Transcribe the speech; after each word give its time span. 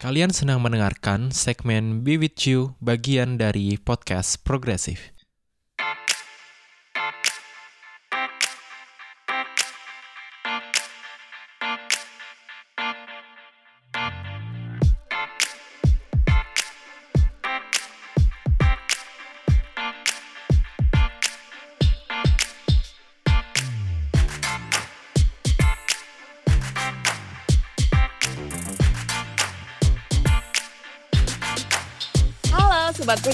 Kalian 0.00 0.32
sedang 0.32 0.64
mendengarkan 0.64 1.28
segmen 1.28 2.00
Be 2.00 2.16
With 2.16 2.48
You 2.48 2.72
bagian 2.80 3.36
dari 3.36 3.76
podcast 3.76 4.40
Progresif. 4.40 5.12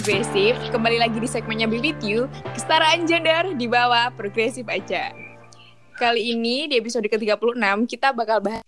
Progresif, 0.06 0.54
kembali 0.70 1.02
lagi 1.02 1.18
di 1.18 1.26
segmennya 1.26 1.66
Be 1.66 1.82
With 1.82 1.98
You, 1.98 2.30
kesetaraan 2.54 3.10
gender 3.10 3.58
di 3.58 3.66
bawah 3.66 4.14
Progresif 4.14 4.62
aja. 4.70 5.10
Kali 5.98 6.30
ini 6.30 6.70
di 6.70 6.78
episode 6.78 7.10
ke-36 7.10 7.58
kita 7.90 8.14
bakal 8.14 8.38
bahas 8.38 8.62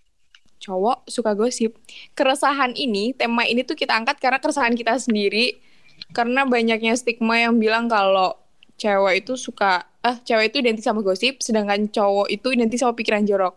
cowok 0.59 1.07
suka 1.07 1.39
gosip. 1.39 1.79
Keresahan 2.19 2.75
ini, 2.75 3.15
tema 3.15 3.47
ini 3.47 3.63
tuh 3.63 3.79
kita 3.79 3.95
angkat 3.95 4.19
karena 4.19 4.43
keresahan 4.43 4.75
kita 4.75 4.99
sendiri 4.99 5.63
karena 6.11 6.43
banyaknya 6.43 6.99
stigma 6.99 7.39
yang 7.39 7.55
bilang 7.55 7.87
kalau 7.87 8.35
cewek 8.75 9.23
itu 9.23 9.39
suka 9.39 9.87
eh 10.03 10.19
cewek 10.27 10.51
itu 10.51 10.59
identik 10.59 10.83
sama 10.83 11.07
gosip 11.07 11.39
sedangkan 11.39 11.87
cowok 11.87 12.35
itu 12.35 12.51
identik 12.51 12.83
sama 12.83 12.99
pikiran 12.99 13.23
jorok. 13.23 13.55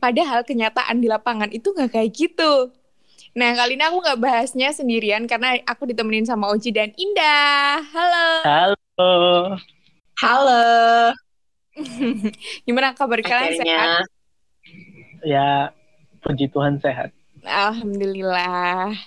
Padahal 0.00 0.48
kenyataan 0.48 0.96
di 1.04 1.12
lapangan 1.12 1.52
itu 1.52 1.76
nggak 1.76 1.92
kayak 1.92 2.08
gitu. 2.08 2.72
Nah, 3.38 3.54
kali 3.54 3.78
ini 3.78 3.86
aku 3.86 4.02
nggak 4.02 4.18
bahasnya 4.18 4.74
sendirian 4.74 5.22
karena 5.30 5.62
aku 5.62 5.86
ditemenin 5.86 6.26
sama 6.26 6.50
Oji 6.50 6.74
dan 6.74 6.90
Indah. 6.98 7.78
Halo. 7.86 8.26
Halo. 8.42 9.22
Halo, 10.18 10.62
Gimana 12.66 12.90
kabar 12.98 13.22
kalian 13.22 13.62
sehat? 13.62 14.10
Ya, 15.22 15.70
puji 16.18 16.50
Tuhan 16.50 16.82
sehat. 16.82 17.14
Alhamdulillah. 17.46 18.98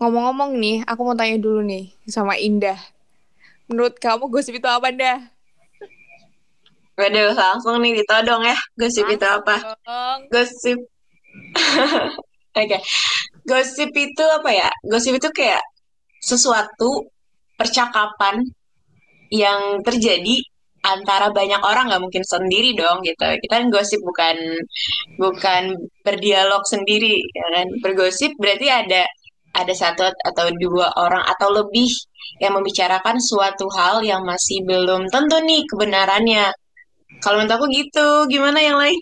Ngomong-ngomong 0.00 0.56
nih, 0.56 0.80
aku 0.88 1.04
mau 1.04 1.12
tanya 1.12 1.36
dulu 1.36 1.60
nih 1.60 1.92
sama 2.08 2.40
Indah. 2.40 2.80
Menurut 3.68 4.00
kamu 4.00 4.32
gosip 4.32 4.56
itu 4.56 4.64
apa, 4.64 4.88
Indah? 4.88 5.20
Waduh, 6.96 7.36
langsung 7.36 7.76
nih 7.84 8.00
ditodong 8.00 8.48
ya. 8.48 8.56
Gosip 8.80 9.04
itu 9.12 9.26
apa? 9.28 9.76
Gosip. 10.32 10.80
Oke. 12.56 12.78
Gosip 13.44 13.90
itu 13.92 14.24
apa 14.24 14.50
ya? 14.50 14.68
Gosip 14.88 15.20
itu 15.20 15.28
kayak 15.30 15.60
sesuatu 16.20 17.04
percakapan 17.60 18.40
yang 19.28 19.84
terjadi 19.84 20.40
antara 20.84 21.32
banyak 21.32 21.60
orang 21.64 21.88
nggak 21.88 22.02
mungkin 22.04 22.24
sendiri 22.24 22.76
dong 22.76 23.00
gitu. 23.04 23.24
Kita 23.24 23.54
kan 23.60 23.72
gosip 23.72 24.00
bukan 24.04 24.36
bukan 25.16 25.62
berdialog 26.04 26.60
sendiri, 26.68 27.20
ya 27.32 27.46
kan? 27.56 27.66
Bergosip 27.80 28.36
berarti 28.36 28.68
ada 28.68 29.08
ada 29.54 29.72
satu 29.72 30.04
atau 30.04 30.46
dua 30.60 30.92
orang 30.98 31.24
atau 31.24 31.48
lebih 31.54 31.88
yang 32.42 32.52
membicarakan 32.58 33.16
suatu 33.22 33.70
hal 33.72 34.02
yang 34.02 34.26
masih 34.26 34.60
belum 34.66 35.08
tentu 35.08 35.38
nih 35.40 35.62
kebenarannya. 35.64 36.52
Kalau 37.22 37.40
menurut 37.40 37.56
aku 37.56 37.66
gitu, 37.72 38.08
gimana 38.28 38.58
yang 38.60 38.76
lain? 38.76 38.98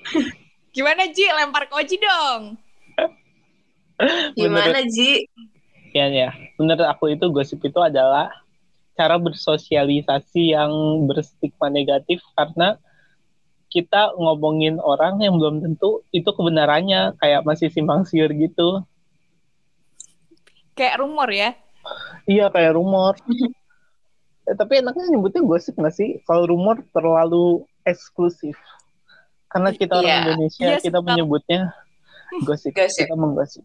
Gimana, 0.74 1.02
Ji? 1.10 1.26
Lempar 1.26 1.66
ke 1.66 1.98
dong. 1.98 2.69
Gimana, 4.38 4.80
Ji? 4.88 5.26
Ya, 5.90 6.06
ya. 6.06 6.30
Menurut 6.56 6.86
aku 6.86 7.10
itu 7.12 7.26
gosip 7.34 7.60
itu 7.66 7.78
adalah 7.82 8.30
cara 8.94 9.16
bersosialisasi 9.16 10.54
yang 10.54 10.70
berstigma 11.08 11.72
negatif 11.72 12.20
karena 12.36 12.76
kita 13.70 14.12
ngomongin 14.18 14.82
orang 14.82 15.22
yang 15.22 15.38
belum 15.38 15.62
tentu 15.62 16.02
itu 16.10 16.26
kebenarannya 16.26 17.14
kayak 17.22 17.46
masih 17.46 17.70
simpang 17.70 18.02
siur 18.02 18.28
gitu. 18.34 18.82
Kayak 20.74 20.98
rumor 21.00 21.30
ya. 21.30 21.54
Iya 22.26 22.50
kayak 22.50 22.74
rumor. 22.74 23.14
Eh, 24.50 24.54
tapi 24.58 24.82
enaknya 24.82 25.06
nyebutnya 25.14 25.42
gosip 25.46 25.78
nggak 25.78 25.94
sih? 25.94 26.18
Kalau 26.26 26.50
rumor 26.50 26.82
terlalu 26.90 27.62
eksklusif. 27.86 28.58
Karena 29.50 29.70
kita 29.74 29.98
orang 29.98 30.06
Iya. 30.06 30.22
Indonesia 30.26 30.62
Iya, 30.66 30.76
kita 30.82 30.98
menyebutnya 31.02 31.60
gosip. 32.46 32.70
Gosip. 32.74 33.06
Kita 33.06 33.14
menggosip. 33.18 33.64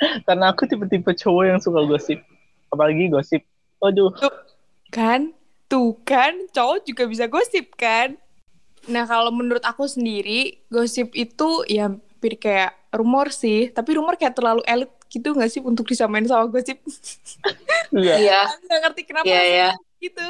Karena 0.26 0.52
aku 0.52 0.64
tipe-tipe 0.64 1.12
cowok 1.12 1.44
yang 1.44 1.60
suka 1.60 1.84
gosip. 1.84 2.18
Apalagi 2.72 3.10
gosip. 3.12 3.42
Waduh, 3.80 4.12
Kan? 4.92 5.32
Tuh 5.70 5.94
kan, 6.02 6.34
cowok 6.50 6.82
juga 6.82 7.06
bisa 7.06 7.30
gosip 7.30 7.78
kan? 7.78 8.18
Nah, 8.90 9.06
kalau 9.06 9.30
menurut 9.30 9.62
aku 9.62 9.86
sendiri, 9.86 10.58
gosip 10.66 11.14
itu 11.14 11.62
ya 11.70 11.86
hampir 11.92 12.36
kayak 12.42 12.74
rumor 12.90 13.30
sih. 13.30 13.70
Tapi 13.70 13.94
rumor 13.94 14.18
kayak 14.18 14.34
terlalu 14.34 14.66
elit 14.66 14.90
gitu 15.10 15.30
gak 15.34 15.50
sih 15.50 15.62
untuk 15.62 15.86
disamain 15.86 16.26
sama 16.26 16.50
gosip? 16.50 16.82
iya. 17.94 18.46
Aku 18.50 18.66
gak 18.66 18.80
ngerti 18.82 19.02
kenapa 19.06 19.30
iya, 19.30 19.42
iya. 19.46 19.68
gitu. 20.02 20.26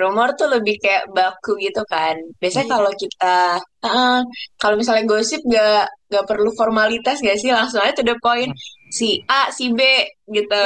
Rumor 0.00 0.32
tuh 0.34 0.48
lebih 0.48 0.80
kayak 0.80 1.12
baku 1.12 1.60
gitu 1.60 1.84
kan. 1.84 2.16
Biasanya 2.40 2.66
Iya. 2.66 2.74
kalau 2.74 2.92
kita, 2.96 3.36
Heeh, 3.80 4.18
kalau 4.56 4.74
misalnya 4.76 5.04
gosip 5.04 5.40
gak, 5.44 5.88
gak 6.08 6.24
perlu 6.24 6.52
formalitas 6.52 7.20
gak 7.20 7.36
sih? 7.36 7.48
Langsung 7.48 7.80
aja 7.80 7.92
to 7.92 8.04
the 8.04 8.16
point. 8.20 8.52
Si 8.88 9.20
A, 9.24 9.52
si 9.52 9.70
B 9.72 9.80
gitu. 10.26 10.64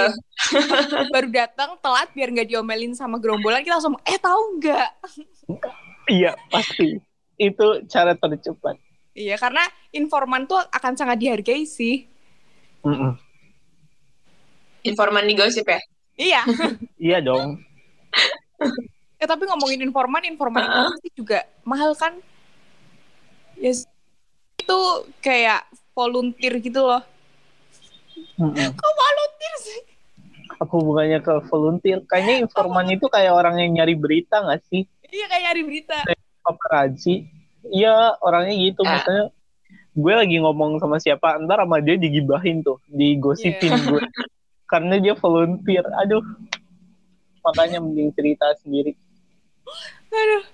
Baru 1.14 1.28
datang 1.28 1.76
telat 1.78 2.08
biar 2.10 2.32
nggak 2.32 2.48
diomelin 2.48 2.94
sama 2.94 3.18
gerombolan, 3.18 3.60
kita 3.60 3.76
langsung, 3.76 3.98
eh 4.02 4.16
tahu 4.16 4.58
nggak? 4.58 4.88
Iya, 6.08 6.32
pasti. 6.48 6.96
Itu 7.36 7.84
cara 7.86 8.14
tercepat. 8.14 8.78
Iya, 9.12 9.38
karena 9.38 9.62
informan 9.92 10.46
tuh 10.46 10.58
akan 10.58 10.94
sangat 10.94 11.18
dihargai 11.20 11.66
sih. 11.68 12.06
Mm-mm. 12.82 13.14
Informan 14.84 15.24
di 15.24 15.34
gosip 15.34 15.64
ya? 15.64 15.80
Iya. 16.14 16.40
Iya 16.98 17.18
dong. 17.20 17.58
eh 19.24 19.28
tapi 19.28 19.48
ngomongin 19.48 19.80
informan, 19.80 20.20
informan 20.28 20.68
itu 20.68 20.80
pasti 20.92 21.10
juga 21.16 21.38
mahal 21.64 21.96
kan? 21.96 22.12
Yes. 23.56 23.88
Itu 24.60 25.08
kayak 25.24 25.64
volunteer 25.96 26.60
gitu 26.60 26.84
loh. 26.84 27.00
Mm-mm. 28.36 28.68
Kok 28.76 28.92
volunteer 29.00 29.54
sih? 29.64 29.80
Apa 30.60 30.72
hubungannya 30.76 31.18
ke 31.24 31.34
volunteer? 31.48 31.98
Kayaknya 32.04 32.44
informan 32.44 32.92
itu 32.92 33.08
kayak 33.08 33.32
orang 33.32 33.64
yang 33.64 33.80
nyari 33.80 33.96
berita 33.96 34.44
nggak 34.44 34.60
sih? 34.68 34.84
Iya 35.08 35.24
kayak 35.32 35.42
nyari 35.48 35.60
berita. 35.64 35.96
Paparazzi. 36.44 37.24
Iya, 37.72 38.20
orangnya 38.20 38.52
gitu. 38.60 38.84
Ah. 38.84 39.00
Misalnya, 39.00 39.24
gue 39.96 40.12
lagi 40.12 40.36
ngomong 40.36 40.76
sama 40.84 41.00
siapa, 41.00 41.40
ntar 41.48 41.64
sama 41.64 41.80
dia 41.80 41.96
digibahin 41.96 42.60
tuh. 42.60 42.76
Digosipin 42.92 43.72
gue. 43.88 44.04
Karena 44.68 45.00
dia 45.00 45.16
volunteer. 45.16 45.88
Aduh. 46.04 46.20
Makanya 47.40 47.80
mending 47.80 48.12
cerita 48.12 48.52
sendiri. 48.60 48.92
Aduh. 50.10 50.44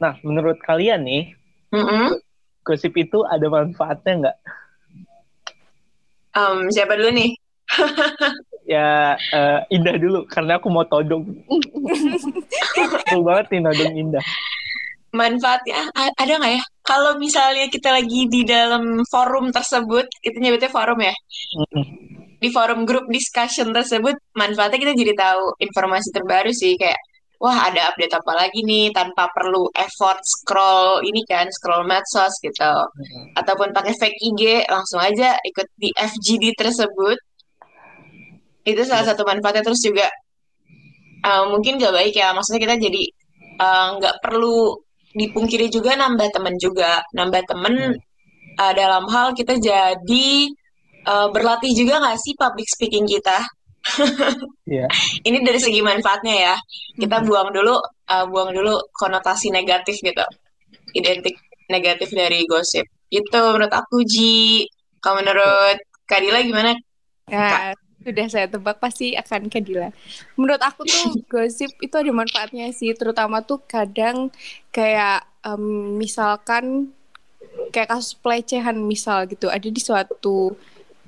Nah, 0.00 0.14
menurut 0.24 0.58
kalian 0.64 1.04
nih, 1.04 1.36
Mm-mm. 1.72 2.16
gosip 2.64 2.96
itu 2.96 3.22
ada 3.28 3.46
manfaatnya 3.48 4.12
nggak? 4.20 4.36
Em, 6.36 6.58
siapa 6.72 6.96
dulu 6.96 7.10
nih? 7.12 7.30
Ya, 8.66 9.14
eh, 9.14 9.78
Indah 9.78 9.94
dulu. 9.94 10.26
Karena 10.26 10.58
aku 10.58 10.66
mau 10.66 10.82
todong. 10.82 11.22
Seru 13.06 13.22
banget 13.22 13.54
nih 13.54 13.60
nodong 13.62 13.94
Indah. 13.94 14.24
manfaatnya 15.14 15.86
ada 15.94 16.32
nggak 16.34 16.52
ya? 16.58 16.62
Kalau 16.82 17.14
misalnya 17.14 17.70
kita 17.70 17.94
lagi 17.94 18.26
di 18.26 18.42
dalam 18.42 19.06
forum 19.06 19.54
tersebut, 19.54 20.10
kita 20.18 20.42
nyebutnya 20.42 20.66
forum 20.66 20.98
ya. 20.98 21.14
Mm-mm. 21.62 21.84
Di 22.42 22.50
forum 22.50 22.82
grup 22.82 23.06
discussion 23.06 23.70
tersebut, 23.70 24.18
manfaatnya 24.34 24.82
kita 24.82 24.92
jadi 24.98 25.14
tahu 25.14 25.62
informasi 25.62 26.10
terbaru 26.10 26.50
sih 26.50 26.74
kayak 26.74 26.98
wah 27.42 27.68
ada 27.68 27.92
update 27.92 28.14
apa 28.16 28.32
lagi 28.32 28.60
nih 28.64 28.92
tanpa 28.92 29.28
perlu 29.32 29.68
effort 29.76 30.20
scroll 30.24 31.04
ini 31.04 31.22
kan, 31.28 31.48
scroll 31.52 31.84
medsos 31.84 32.32
gitu. 32.40 32.74
Ataupun 33.36 33.72
pakai 33.76 33.94
fake 33.96 34.18
IG, 34.20 34.42
langsung 34.68 35.00
aja 35.00 35.36
ikut 35.44 35.68
di 35.76 35.90
FGD 35.92 36.56
tersebut. 36.56 37.18
Itu 38.66 38.82
salah 38.82 39.06
satu 39.06 39.22
manfaatnya. 39.28 39.62
Terus 39.62 39.80
juga 39.84 40.06
eh, 41.24 41.44
mungkin 41.52 41.78
gak 41.78 41.94
baik 41.94 42.14
ya, 42.16 42.32
maksudnya 42.32 42.60
kita 42.62 42.76
jadi 42.80 43.02
eh, 43.60 43.88
nggak 44.00 44.16
perlu 44.24 44.74
dipungkiri 45.16 45.72
juga 45.72 45.96
nambah 45.96 46.28
temen 46.32 46.54
juga. 46.60 47.00
Nambah 47.16 47.42
temen 47.48 47.96
uh, 48.56 48.72
dalam 48.72 49.04
hal 49.12 49.36
kita 49.36 49.60
jadi 49.60 50.28
uh, 51.06 51.28
berlatih 51.30 51.72
juga 51.76 52.00
nggak 52.00 52.18
sih 52.20 52.34
public 52.34 52.68
speaking 52.68 53.04
kita 53.04 53.44
Iya. 54.66 54.86
ini 55.28 55.42
dari 55.42 55.60
segi 55.62 55.80
manfaatnya 55.80 56.34
ya. 56.34 56.54
Kita 56.96 57.22
buang 57.22 57.54
dulu 57.54 57.78
uh, 57.82 58.24
buang 58.26 58.50
dulu 58.52 58.78
konotasi 58.94 59.50
negatif 59.54 59.98
gitu. 60.02 60.24
Identik 60.96 61.38
negatif 61.70 62.10
dari 62.14 62.46
gosip. 62.46 62.86
Itu 63.10 63.38
menurut 63.54 63.72
aku 63.72 64.02
Ji. 64.06 64.66
Kalau 64.98 65.22
menurut 65.22 65.78
Kak 66.06 66.18
Dila 66.22 66.42
gimana? 66.42 66.74
Nah, 67.30 67.74
sudah 68.06 68.26
saya 68.30 68.46
tebak 68.46 68.78
pasti 68.78 69.18
akan 69.18 69.50
Kadila. 69.50 69.90
Menurut 70.38 70.62
aku 70.62 70.86
tuh 70.86 71.18
gosip 71.32 71.74
itu 71.82 71.94
ada 71.94 72.10
manfaatnya 72.14 72.70
sih, 72.70 72.94
terutama 72.94 73.42
tuh 73.42 73.58
kadang 73.66 74.30
kayak 74.70 75.26
em, 75.42 75.98
misalkan 75.98 76.94
kayak 77.74 77.90
kasus 77.90 78.14
pelecehan 78.14 78.78
misal 78.78 79.26
gitu, 79.26 79.50
ada 79.50 79.66
di 79.66 79.82
suatu 79.82 80.54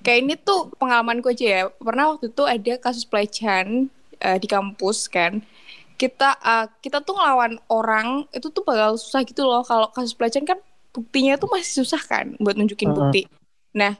kayak 0.03 0.19
ini 0.25 0.35
tuh 0.39 0.73
pengalamanku 0.77 1.31
aja 1.33 1.47
ya. 1.47 1.62
Pernah 1.71 2.17
waktu 2.17 2.31
itu 2.31 2.43
ada 2.45 2.73
kasus 2.81 3.05
pelecehan 3.05 3.91
eh, 4.19 4.39
di 4.39 4.49
kampus 4.49 5.11
kan. 5.11 5.43
Kita 5.99 6.39
eh, 6.39 6.67
kita 6.83 7.03
tuh 7.03 7.19
ngelawan 7.19 7.59
orang 7.71 8.27
itu 8.35 8.49
tuh 8.50 8.62
bakal 8.62 8.97
susah 8.97 9.23
gitu 9.27 9.47
loh. 9.47 9.62
Kalau 9.67 9.91
kasus 9.91 10.15
pelecehan 10.15 10.47
kan 10.47 10.59
buktinya 10.95 11.37
tuh 11.37 11.49
masih 11.53 11.85
susah 11.85 12.00
kan 12.00 12.35
buat 12.43 12.56
nunjukin 12.56 12.91
bukti. 12.91 13.29
Nah, 13.77 13.95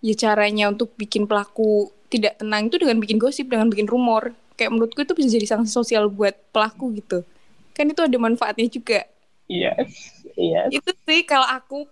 ya 0.00 0.14
caranya 0.14 0.70
untuk 0.70 0.94
bikin 0.94 1.26
pelaku 1.26 1.90
tidak 2.08 2.40
tenang 2.40 2.72
itu 2.72 2.80
dengan 2.80 2.96
bikin 3.02 3.18
gosip, 3.20 3.52
dengan 3.52 3.68
bikin 3.68 3.88
rumor. 3.88 4.32
Kayak 4.58 4.74
menurutku 4.74 5.04
itu 5.04 5.14
bisa 5.14 5.28
jadi 5.38 5.46
sanksi 5.46 5.70
sosial 5.70 6.10
buat 6.10 6.34
pelaku 6.50 6.98
gitu. 6.98 7.22
Kan 7.76 7.92
itu 7.92 8.00
ada 8.02 8.16
manfaatnya 8.18 8.66
juga. 8.66 9.06
Yes, 9.46 10.18
yes. 10.34 10.68
Itu 10.68 10.90
sih 11.06 11.22
kalau 11.24 11.46
aku 11.46 11.86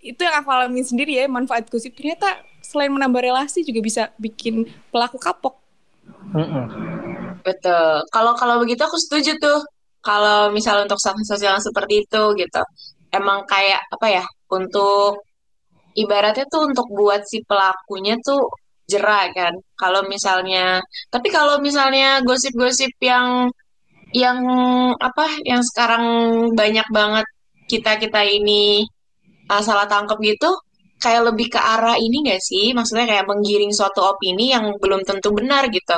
itu 0.00 0.20
yang 0.20 0.40
aku 0.40 0.48
alami 0.48 0.80
sendiri 0.80 1.20
ya 1.20 1.28
manfaat 1.28 1.68
gosip 1.68 1.92
ternyata 1.92 2.40
selain 2.70 2.94
menambah 2.94 3.18
relasi 3.18 3.66
juga 3.66 3.82
bisa 3.82 4.02
bikin 4.14 4.70
pelaku 4.94 5.18
kapok. 5.18 5.58
Mm-mm. 6.30 6.66
Betul. 7.42 8.06
Kalau 8.14 8.38
kalau 8.38 8.62
begitu 8.62 8.86
aku 8.86 8.94
setuju 8.94 9.34
tuh. 9.42 9.58
Kalau 10.00 10.48
misalnya 10.48 10.88
untuk 10.88 11.02
sanksi 11.02 11.28
sosial 11.28 11.58
yang 11.58 11.64
seperti 11.66 12.06
itu 12.06 12.22
gitu. 12.38 12.62
Emang 13.10 13.42
kayak 13.44 13.82
apa 13.90 14.06
ya? 14.06 14.24
Untuk 14.48 15.26
ibaratnya 15.98 16.46
tuh 16.46 16.70
untuk 16.70 16.86
buat 16.94 17.26
si 17.26 17.42
pelakunya 17.42 18.14
tuh 18.22 18.48
jerah 18.86 19.28
kan. 19.34 19.52
Kalau 19.74 20.06
misalnya 20.06 20.78
tapi 21.10 21.28
kalau 21.28 21.58
misalnya 21.58 22.22
gosip-gosip 22.22 22.94
yang 23.02 23.50
yang 24.14 24.38
apa 24.98 25.26
yang 25.46 25.62
sekarang 25.62 26.04
banyak 26.54 26.86
banget 26.90 27.26
kita-kita 27.70 28.26
ini 28.26 28.82
uh, 29.46 29.62
salah 29.62 29.86
tangkap 29.86 30.18
gitu 30.18 30.50
kayak 31.02 31.22
lebih 31.32 31.46
ke 31.54 31.60
arah 31.74 31.96
ini 32.06 32.16
gak 32.30 32.40
sih? 32.48 32.64
Maksudnya 32.76 33.06
kayak 33.10 33.26
menggiring 33.30 33.72
suatu 33.78 34.00
opini 34.12 34.44
yang 34.54 34.64
belum 34.82 35.00
tentu 35.08 35.28
benar 35.38 35.62
gitu. 35.76 35.96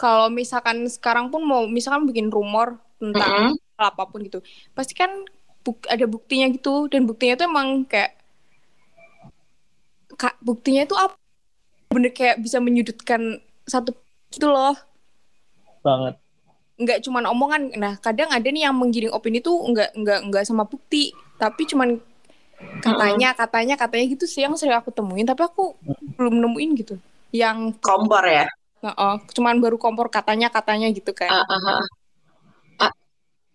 Kalau 0.00 0.26
misalkan 0.32 0.88
sekarang 0.88 1.28
pun 1.32 1.42
mau 1.50 1.62
misalkan 1.68 2.08
bikin 2.08 2.28
rumor 2.32 2.80
tentang 3.00 3.32
Mm-mm. 3.32 3.58
hal 3.76 3.86
apa 3.92 4.02
pun 4.10 4.20
gitu, 4.26 4.38
pasti 4.76 4.92
kan 4.96 5.10
buk- 5.64 5.88
ada 5.94 6.04
buktinya 6.08 6.46
gitu 6.56 6.88
dan 6.92 7.04
buktinya 7.08 7.34
itu 7.36 7.44
emang 7.50 7.68
kayak 7.90 8.10
kak 10.20 10.34
buktinya 10.46 10.82
itu 10.86 10.94
apa? 11.04 11.14
Bener 11.94 12.12
kayak 12.18 12.36
bisa 12.44 12.58
menyudutkan 12.62 13.22
satu 13.66 13.90
gitu 14.34 14.46
loh. 14.50 14.76
Banget. 15.84 16.20
nggak 16.80 16.98
cuman 17.04 17.24
omongan. 17.28 17.62
Nah, 17.76 17.94
kadang 18.00 18.28
ada 18.32 18.48
nih 18.48 18.62
yang 18.68 18.76
menggiring 18.80 19.12
opini 19.12 19.38
tuh 19.44 19.56
nggak 19.70 19.90
nggak 20.00 20.20
nggak 20.32 20.44
sama 20.48 20.64
bukti, 20.64 21.12
tapi 21.36 21.62
cuman 21.68 22.00
katanya 22.80 23.36
katanya 23.36 23.74
katanya 23.76 24.04
gitu 24.12 24.24
sih 24.24 24.40
yang 24.44 24.56
sering 24.56 24.76
aku 24.76 24.90
temuin, 24.92 25.28
tapi 25.28 25.44
aku 25.44 25.76
belum 26.16 26.40
nemuin 26.40 26.70
gitu. 26.80 26.94
Yang 27.30 27.78
Kompor 27.84 28.24
ya. 28.26 28.46
oh, 28.82 29.16
cuman 29.36 29.60
baru 29.60 29.76
kompor 29.76 30.08
katanya 30.08 30.48
katanya 30.48 30.88
gitu 30.90 31.12
kan. 31.12 31.28
Ah, 31.28 31.44
ah. 31.44 31.84
Ah, 32.80 32.92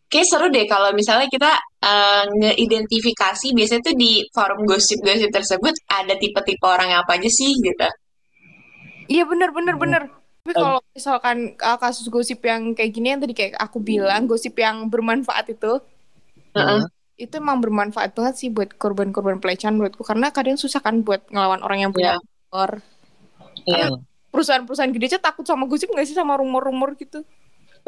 Kayak 0.06 0.28
seru 0.30 0.48
deh 0.54 0.70
kalau 0.70 0.94
misalnya 0.94 1.26
kita 1.28 1.50
eh, 1.82 2.24
ngeidentifikasi 2.40 3.48
biasanya 3.58 3.82
tuh 3.90 3.96
di 3.98 4.22
forum 4.30 4.64
gosip-gosip 4.70 5.34
tersebut 5.34 5.74
ada 5.90 6.14
tipe-tipe 6.14 6.62
orang 6.62 6.94
yang 6.94 7.02
apa 7.02 7.18
aja 7.18 7.28
sih 7.28 7.58
gitu. 7.58 7.90
Iya 9.10 9.26
bener 9.26 9.50
bener 9.54 9.76
Hmm. 9.76 9.84
bener. 9.84 10.04
Tapi 10.46 10.54
kalau 10.62 10.78
misalkan 10.94 11.58
uh, 11.58 11.78
kasus 11.82 12.06
gosip 12.06 12.38
yang 12.46 12.78
kayak 12.78 12.94
gini 12.94 13.10
yang 13.10 13.18
tadi 13.18 13.34
kayak 13.34 13.58
aku 13.58 13.82
bilang 13.82 14.30
gosip 14.30 14.54
yang 14.62 14.86
bermanfaat 14.94 15.58
itu, 15.58 15.82
Heeh. 16.54 16.86
Itu 17.16 17.32
emang 17.40 17.64
bermanfaat 17.64 18.12
banget 18.12 18.36
sih 18.36 18.50
buat 18.52 18.76
korban-korban 18.76 19.40
pelecehan 19.40 19.80
menurutku 19.80 20.04
karena 20.04 20.36
kadang 20.36 20.60
susah 20.60 20.84
kan 20.84 21.00
buat 21.00 21.24
ngelawan 21.32 21.64
orang 21.64 21.80
yang 21.88 21.92
punya 21.96 22.20
Iya. 22.20 22.24
power. 22.52 22.72
Iya. 23.66 23.88
Perusahaan-perusahaan 24.32 24.92
gede 24.92 25.16
aja 25.16 25.20
takut 25.24 25.48
sama 25.48 25.64
gosip 25.64 25.88
nggak 25.88 26.04
sih 26.04 26.16
sama 26.16 26.36
rumor-rumor 26.36 27.00
gitu? 27.00 27.24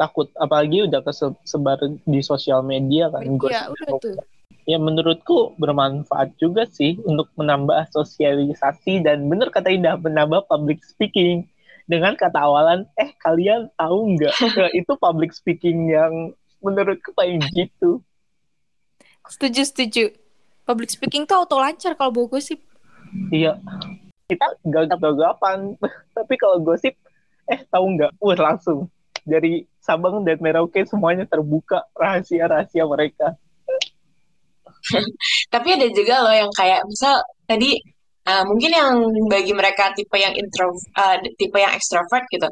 Takut, 0.00 0.32
apalagi 0.40 0.88
udah 0.88 1.04
kesebar 1.04 1.76
di 2.08 2.20
sosial 2.24 2.64
media 2.64 3.12
kan. 3.12 3.20
Iya 3.20 3.36
gosip. 3.36 3.68
udah 3.76 3.88
tuh. 4.00 4.16
Ya 4.64 4.76
menurutku 4.76 5.56
bermanfaat 5.56 6.36
juga 6.40 6.64
sih 6.68 6.96
untuk 7.04 7.28
menambah 7.36 7.88
sosialisasi 7.92 9.00
dan 9.00 9.28
bener 9.28 9.48
kata 9.48 9.68
Indah 9.68 9.96
menambah 9.96 10.44
public 10.48 10.80
speaking 10.84 11.44
dengan 11.88 12.16
kata 12.16 12.36
awalan 12.36 12.84
eh 13.00 13.16
kalian 13.20 13.72
tahu 13.76 14.16
nggak 14.16 14.32
itu 14.80 14.92
public 15.00 15.32
speaking 15.32 15.88
yang 15.88 16.36
menurutku 16.60 17.12
paling 17.16 17.40
gitu 17.56 18.04
Setuju 19.28 19.62
setuju. 19.64 20.04
Public 20.64 20.90
speaking 20.92 21.24
tuh 21.24 21.44
auto 21.44 21.56
lancar 21.56 21.96
kalau 21.96 22.12
bawa 22.12 22.36
gosip. 22.36 22.60
iya. 23.32 23.56
Kita 24.28 24.44
nggak 24.60 25.00
gagapan 25.00 25.72
tapi 26.16 26.34
kalau 26.36 26.60
gosip 26.60 26.92
eh 27.48 27.60
tahu 27.72 27.96
nggak? 27.96 28.12
Wah 28.20 28.36
langsung. 28.36 28.88
Dari 29.28 29.64
Sabang 29.80 30.24
dan 30.24 30.36
Merauke 30.40 30.84
semuanya 30.84 31.24
terbuka 31.24 31.84
rahasia-rahasia 31.96 32.84
mereka. 32.84 33.36
Tapi 35.54 35.68
ada 35.80 35.88
juga 35.92 36.24
loh 36.24 36.34
yang 36.36 36.52
kayak 36.52 36.84
misal 36.84 37.20
tadi 37.48 37.76
uh, 38.28 38.44
mungkin 38.44 38.72
yang 38.72 38.94
bagi 39.28 39.52
mereka 39.56 39.92
tipe 39.96 40.16
yang 40.16 40.36
intro 40.36 40.76
uh, 40.96 41.16
tipe 41.40 41.56
yang 41.56 41.72
extrovert 41.72 42.24
gitu. 42.28 42.48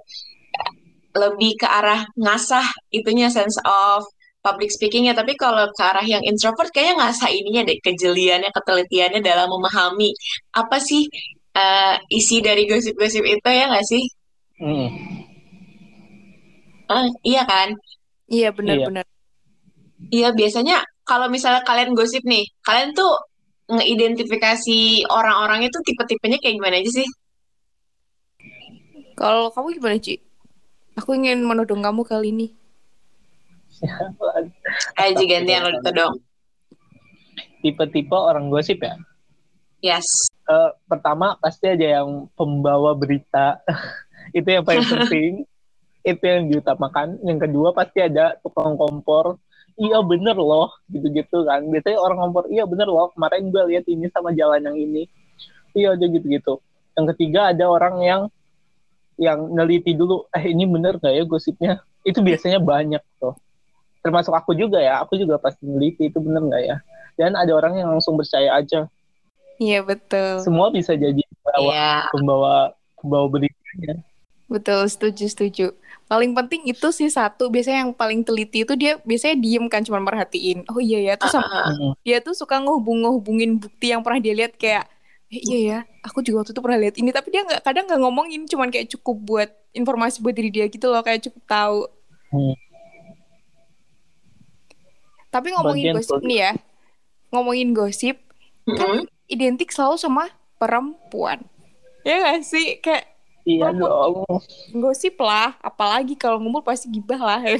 Lebih 1.16 1.60
ke 1.60 1.68
arah 1.68 2.08
ngasah 2.16 2.64
itunya 2.92 3.28
sense 3.28 3.56
of 3.64 4.04
public 4.46 4.70
speakingnya 4.70 5.12
tapi 5.18 5.34
kalau 5.34 5.66
ke 5.74 5.82
arah 5.82 6.06
yang 6.06 6.22
introvert 6.22 6.70
kayaknya 6.70 6.94
ngasah 7.02 7.30
ininya 7.34 7.66
deh 7.66 7.78
kejeliannya 7.82 8.50
ketelitiannya 8.54 9.20
dalam 9.26 9.50
memahami 9.50 10.14
apa 10.54 10.78
sih 10.78 11.10
uh, 11.58 11.98
isi 12.06 12.38
dari 12.38 12.70
gosip-gosip 12.70 13.26
itu 13.26 13.48
ya 13.50 13.66
nggak 13.66 13.86
sih 13.86 14.04
Mm. 14.56 14.88
Ah, 16.88 17.04
iya 17.20 17.44
kan 17.44 17.76
Iya 18.26 18.48
Iya. 18.50 18.56
benar-benar. 18.56 19.04
Iya, 20.10 20.28
biasanya 20.32 20.80
kalau 21.06 21.28
misalnya 21.30 21.62
kalian 21.62 21.94
gosip 21.94 22.22
nih, 22.26 22.48
kalian 22.66 22.90
tuh 22.96 23.12
ngeidentifikasi 23.70 25.06
orang-orang 25.10 25.66
itu 25.66 25.78
tipe-tipenya 25.82 26.38
kayak 26.42 26.54
gimana 26.58 26.76
aja 26.80 26.90
sih? 27.02 27.08
Kalau 29.16 29.50
kamu 29.54 29.78
gimana 29.80 29.96
Ci? 29.98 30.20
Aku 30.98 31.16
ingin 31.16 31.42
menodong 31.44 31.84
kamu 31.84 32.02
kali 32.04 32.32
ini. 32.32 32.46
Ayo 34.96 35.10
Ji, 35.16 35.24
gantian 35.28 35.68
lo 35.68 35.80
dong. 35.92 36.14
tipe-tipe 37.60 38.14
orang 38.14 38.46
gosip 38.46 38.78
ya? 38.78 38.94
Yes. 39.82 40.06
Eh, 40.46 40.70
pertama 40.86 41.34
pasti 41.42 41.66
ada 41.66 42.00
yang 42.00 42.30
pembawa 42.38 42.94
berita. 42.94 43.58
Itu 44.36 44.46
yang 44.46 44.64
paling 44.64 44.86
penting. 44.92 45.32
Itu 46.06 46.22
yang 46.22 46.46
diutamakan. 46.46 47.18
Yang 47.26 47.50
kedua 47.50 47.74
pasti 47.74 48.06
ada 48.06 48.38
tukang 48.40 48.78
kompor. 48.78 49.42
Iya 49.76 50.00
bener 50.06 50.38
loh. 50.38 50.72
Gitu-gitu 50.88 51.44
kan. 51.44 51.66
Biasanya 51.66 51.98
orang 51.98 52.18
kompor 52.22 52.44
iya 52.48 52.64
bener 52.64 52.86
loh. 52.86 53.10
Kemarin 53.12 53.50
gue 53.50 53.62
lihat 53.74 53.84
ini 53.90 54.06
sama 54.14 54.30
jalan 54.32 54.62
yang 54.62 54.76
ini. 54.78 55.02
Iya 55.74 55.98
ada 55.98 56.06
gitu-gitu. 56.06 56.62
Yang 56.96 57.06
ketiga 57.16 57.52
ada 57.52 57.66
orang 57.68 57.96
yang 58.00 58.22
yang 59.16 59.48
neliti 59.48 59.96
dulu 59.96 60.28
eh 60.32 60.52
ini 60.52 60.64
bener 60.68 60.96
gak 61.02 61.12
ya 61.12 61.24
gosipnya? 61.26 61.82
Itu 62.06 62.22
biasanya 62.22 62.62
banyak 62.62 63.02
tuh 63.18 63.34
termasuk 64.06 64.30
aku 64.32 64.54
juga 64.54 64.78
ya 64.78 65.02
aku 65.02 65.18
juga 65.18 65.34
pasti 65.42 65.66
neliti 65.66 66.06
itu 66.10 66.18
bener 66.22 66.42
nggak 66.46 66.62
ya 66.62 66.76
dan 67.18 67.34
ada 67.34 67.52
orang 67.58 67.74
yang 67.82 67.88
langsung 67.90 68.14
percaya 68.14 68.54
aja 68.54 68.86
Iya 69.56 69.80
betul. 69.82 70.44
semua 70.44 70.68
bisa 70.68 70.92
jadi 70.94 71.16
pembawa 71.42 71.72
Iya. 71.72 71.90
pembawa 72.12 72.52
pembawa 73.00 73.26
beritanya 73.32 73.94
Betul, 74.46 74.86
setuju, 74.86 75.24
setuju. 75.26 75.66
Paling 76.06 76.30
penting 76.30 76.70
itu 76.70 76.86
sih 76.94 77.10
satu, 77.10 77.50
biasanya 77.50 77.82
yang 77.82 77.90
paling 77.90 78.22
teliti 78.22 78.62
itu 78.62 78.78
dia 78.78 78.94
biasanya 79.02 79.36
diem 79.42 79.66
kan 79.66 79.82
cuma 79.82 79.98
merhatiin. 79.98 80.62
Oh 80.70 80.78
iya 80.78 81.02
ya, 81.02 81.12
terus 81.18 81.34
sama 81.34 81.50
Ah, 81.50 81.74
Mm. 81.74 81.98
dia 82.06 82.22
tuh 82.22 82.30
suka 82.30 82.62
ngehubung-ngehubungin 82.62 83.58
bukti 83.58 83.90
yang 83.90 84.06
pernah 84.06 84.22
dia 84.22 84.34
lihat 84.38 84.54
kayak 84.54 84.86
"Eh, 85.34 85.42
iya 85.42 85.58
ya, 85.58 85.78
aku 86.06 86.22
juga 86.22 86.46
waktu 86.46 86.54
itu 86.54 86.62
pernah 86.62 86.78
lihat 86.78 86.94
ini, 87.02 87.10
tapi 87.10 87.34
dia 87.34 87.42
nggak 87.42 87.58
kadang 87.66 87.90
nggak 87.90 87.98
ngomongin, 88.06 88.46
cuman 88.46 88.70
kayak 88.70 88.86
cukup 88.94 89.16
buat 89.18 89.50
informasi 89.74 90.22
buat 90.22 90.34
diri 90.38 90.50
dia 90.54 90.70
gitu 90.70 90.86
loh, 90.94 91.02
kayak 91.02 91.26
cukup 91.26 91.42
tahu. 91.50 91.78
Hmm. 92.30 92.54
Tapi 95.36 95.52
ngomongin 95.52 95.92
Bagian 95.92 95.96
gosip 96.00 96.20
nih 96.24 96.38
ya, 96.40 96.52
ngomongin 97.28 97.68
gosip 97.76 98.16
kan 98.64 99.04
mm-mm. 99.04 99.28
identik 99.28 99.68
selalu 99.68 100.00
sama 100.00 100.32
perempuan. 100.56 101.44
Ya 102.08 102.24
gak 102.24 102.40
sih? 102.48 102.80
Kayak 102.80 103.12
iya 103.44 103.68
dong 103.76 104.24
gosip 104.72 105.20
lah, 105.20 105.60
apalagi 105.60 106.16
kalau 106.16 106.40
ngumpul 106.40 106.64
pasti 106.64 106.88
gibah 106.88 107.20
lah. 107.20 107.44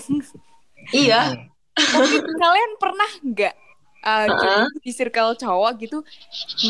Iya. 0.94 1.50
Tapi 1.74 2.16
kalian 2.22 2.72
pernah 2.78 3.10
nggak 3.26 3.54
uh, 4.06 4.26
Heeh. 4.30 4.64
di 4.86 4.94
circle 4.94 5.34
cowok 5.34 5.72
gitu, 5.82 5.98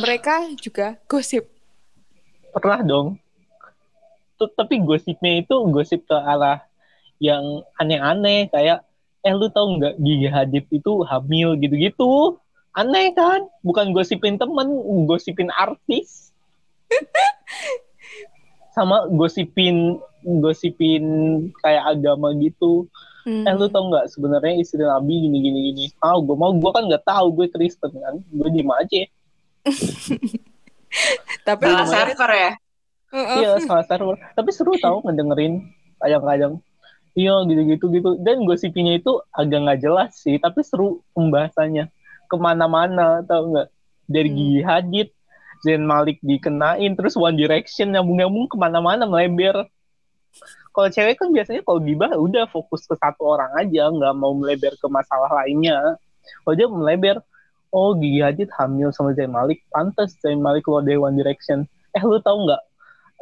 mereka 0.00 0.40
juga 0.56 0.96
gosip. 1.04 1.44
pernah 2.56 2.80
dong. 2.80 3.20
Tapi 4.40 4.80
gosipnya 4.80 5.44
itu 5.44 5.52
gosip 5.68 6.08
ke 6.08 6.16
arah 6.16 6.64
yang 7.20 7.60
aneh-aneh 7.76 8.48
kayak 8.48 8.80
eh 9.26 9.34
lu 9.34 9.50
tau 9.50 9.66
nggak 9.74 9.98
Gigi 9.98 10.28
Hadid 10.30 10.64
itu 10.70 11.02
hamil 11.02 11.58
gitu-gitu? 11.58 12.38
Aneh 12.78 13.10
kan? 13.18 13.42
Bukan 13.66 13.90
gosipin 13.90 14.38
temen 14.38 14.70
gosipin 15.10 15.50
artis. 15.50 16.30
Sama 18.76 19.10
gosipin 19.10 19.98
gosipin 20.22 21.04
kayak 21.58 21.98
agama 21.98 22.30
gitu. 22.38 22.86
Hmm. 23.26 23.42
eh 23.42 23.54
lu 23.58 23.66
tau 23.66 23.90
nggak 23.90 24.06
sebenarnya 24.14 24.62
istri 24.62 24.86
Nabi 24.86 25.26
gini 25.26 25.42
gini 25.42 25.58
gini 25.74 25.84
ah 25.98 26.14
gue 26.14 26.38
mau 26.38 26.54
gue 26.54 26.70
kan 26.70 26.86
nggak 26.86 27.02
tahu 27.02 27.34
gue 27.34 27.50
Kristen 27.50 27.90
kan? 27.90 28.22
Gue 28.30 28.48
diem 28.54 28.70
aja. 28.70 29.02
Tapi 31.42 31.62
Salah 31.66 31.88
server 31.90 32.30
ya. 32.30 32.52
Heeh. 33.10 33.36
iya 33.42 33.50
salah 33.66 33.82
server. 33.82 34.14
Tapi 34.38 34.50
seru 34.54 34.78
tau 34.78 35.02
ngedengerin 35.02 35.58
kadang-kadang 35.98 36.62
iya 37.16 37.34
gitu-gitu 37.48 37.84
gitu. 37.90 38.10
Dan 38.20 38.44
gosipnya 38.44 39.00
itu 39.00 39.18
agak 39.32 39.58
nggak 39.64 39.80
jelas 39.80 40.10
sih 40.20 40.36
tapi 40.36 40.60
seru 40.62 41.00
pembahasannya. 41.16 41.88
Ke 42.28 42.36
mana-mana 42.36 43.24
tau 43.24 43.50
nggak? 43.50 43.68
Dari 44.06 44.30
Hmm. 44.30 44.36
Gigi 44.38 44.60
Hadid 44.62 45.08
Zayn 45.66 45.82
Malik 45.82 46.20
dikenain 46.22 46.92
terus 46.94 47.16
One 47.18 47.34
Direction 47.34 47.90
nyambung-nyambung 47.90 48.46
ke 48.52 48.56
mana-mana 48.60 49.08
melebar. 49.08 49.66
Kalau 50.70 50.88
cewek 50.92 51.16
kan 51.16 51.32
biasanya 51.32 51.64
kalau 51.64 51.80
gibah 51.80 52.12
udah 52.12 52.44
fokus 52.52 52.84
ke 52.84 52.92
satu 53.00 53.24
orang 53.24 53.50
aja 53.56 53.88
nggak 53.88 54.14
mau 54.14 54.36
melebar 54.36 54.76
ke 54.76 54.86
masalah 54.86 55.32
lainnya. 55.42 55.96
Kalau 56.44 56.54
dia 56.54 56.68
melebar 56.68 57.16
oh 57.72 57.96
Gigi 57.96 58.20
Hadid 58.20 58.48
hamil 58.54 58.92
sama 58.92 59.16
Zayn 59.16 59.32
Malik 59.32 59.64
pantas 59.72 60.14
Zayn 60.20 60.38
Malik 60.38 60.68
keluar 60.68 60.84
dari 60.84 61.00
One 61.00 61.16
Direction. 61.16 61.64
Eh 61.96 62.02
lu 62.04 62.20
tahu 62.20 62.44
nggak 62.46 62.62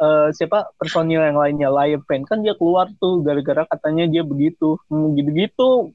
eh, 0.00 0.28
siapa 0.34 0.70
personil 0.78 1.22
yang 1.22 1.38
lainnya 1.38 1.68
Lion 1.70 2.02
Pen 2.02 2.26
kan 2.26 2.42
dia 2.42 2.54
keluar 2.58 2.90
tuh 2.98 3.22
gara-gara 3.22 3.66
katanya 3.68 4.10
dia 4.10 4.22
begitu. 4.26 4.78
Hmm, 4.90 5.14
gitu-gitu. 5.14 5.94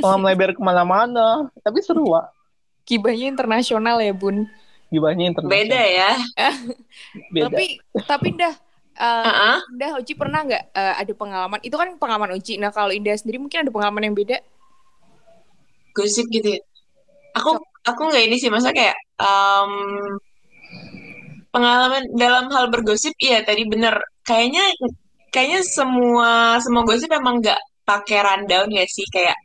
Malah 0.00 0.18
melebar 0.20 0.54
ke 0.54 0.62
mana-mana. 0.62 1.50
Tapi 1.60 1.82
seru 1.82 2.14
Wak. 2.14 2.30
Gibahnya 2.84 3.32
internasional 3.32 3.98
ya, 4.00 4.12
Bun. 4.12 4.46
gibahnya 4.92 5.34
internasional. 5.34 5.58
Beda 5.58 5.80
ya. 5.82 6.10
beda. 7.34 7.44
Tapi 7.50 7.64
tapi 8.06 8.28
dah 8.38 8.54
eh, 8.94 9.26
Heeh. 9.26 9.58
Indah 9.74 9.90
Uci 9.98 10.12
pernah 10.14 10.40
nggak 10.46 10.64
eh, 10.70 10.94
ada 11.02 11.12
pengalaman? 11.18 11.58
Itu 11.66 11.74
kan 11.74 11.98
pengalaman 11.98 12.38
Uci 12.38 12.62
nah 12.62 12.70
kalau 12.70 12.94
Indah 12.94 13.18
sendiri 13.18 13.42
mungkin 13.42 13.66
ada 13.66 13.72
pengalaman 13.74 14.06
yang 14.06 14.14
beda. 14.14 14.38
Gosip 15.94 16.30
gitu 16.30 16.58
ya. 16.58 16.60
Aku 17.34 17.58
aku 17.82 18.00
nggak 18.06 18.24
ini 18.30 18.36
sih. 18.38 18.50
Masa 18.52 18.70
kayak 18.70 18.94
em, 19.18 19.72
pengalaman 21.54 22.02
dalam 22.18 22.50
hal 22.50 22.66
bergosip 22.74 23.14
iya 23.22 23.46
tadi 23.46 23.62
bener 23.70 23.94
kayaknya 24.26 24.64
kayaknya 25.30 25.60
semua 25.62 26.58
semua 26.58 26.82
gosip 26.82 27.10
emang 27.14 27.38
nggak 27.42 27.60
pakai 27.86 28.18
rundown 28.26 28.68
ya 28.74 28.84
sih 28.88 29.06
kayak 29.14 29.38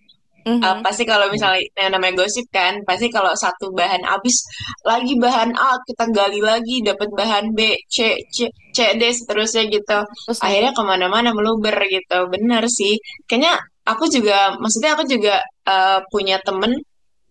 Mhm. 0.48 0.64
Uh, 0.64 0.78
pasti 0.80 1.04
kalau 1.04 1.28
misalnya 1.30 1.62
yang 1.76 1.92
namanya 1.94 2.24
gosip 2.24 2.48
kan, 2.50 2.80
pasti 2.88 3.12
kalau 3.12 3.36
satu 3.36 3.76
bahan 3.76 4.02
habis 4.08 4.40
lagi 4.88 5.14
bahan 5.20 5.52
A 5.54 5.76
kita 5.84 6.06
gali 6.10 6.40
lagi 6.40 6.80
dapat 6.80 7.12
bahan 7.12 7.52
B, 7.54 7.76
C, 7.92 8.16
C, 8.32 8.48
C, 8.72 8.78
D 8.96 9.04
seterusnya 9.12 9.68
gitu. 9.68 10.00
Terus 10.26 10.40
Akhirnya 10.40 10.72
ke 10.72 10.82
mana-mana 10.82 11.36
meluber 11.36 11.76
gitu. 11.92 12.18
Bener 12.32 12.64
sih. 12.72 12.96
Kayaknya 13.28 13.60
aku 13.84 14.08
juga, 14.08 14.56
maksudnya 14.58 14.96
aku 14.96 15.04
juga 15.06 15.44
uh, 15.68 16.00
punya 16.08 16.40
temen 16.42 16.72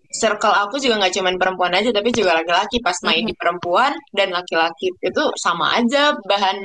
circle 0.08 0.54
aku 0.56 0.80
juga 0.80 1.04
nggak 1.04 1.14
cuman 1.20 1.34
perempuan 1.36 1.72
aja 1.76 1.92
tapi 1.92 2.10
juga 2.16 2.36
laki-laki. 2.40 2.80
Pas 2.80 2.96
main 3.04 3.24
di 3.24 3.34
perempuan 3.36 3.92
dan 4.12 4.32
laki-laki 4.32 4.88
itu 5.04 5.22
sama 5.36 5.76
aja 5.76 6.16
bahan 6.24 6.56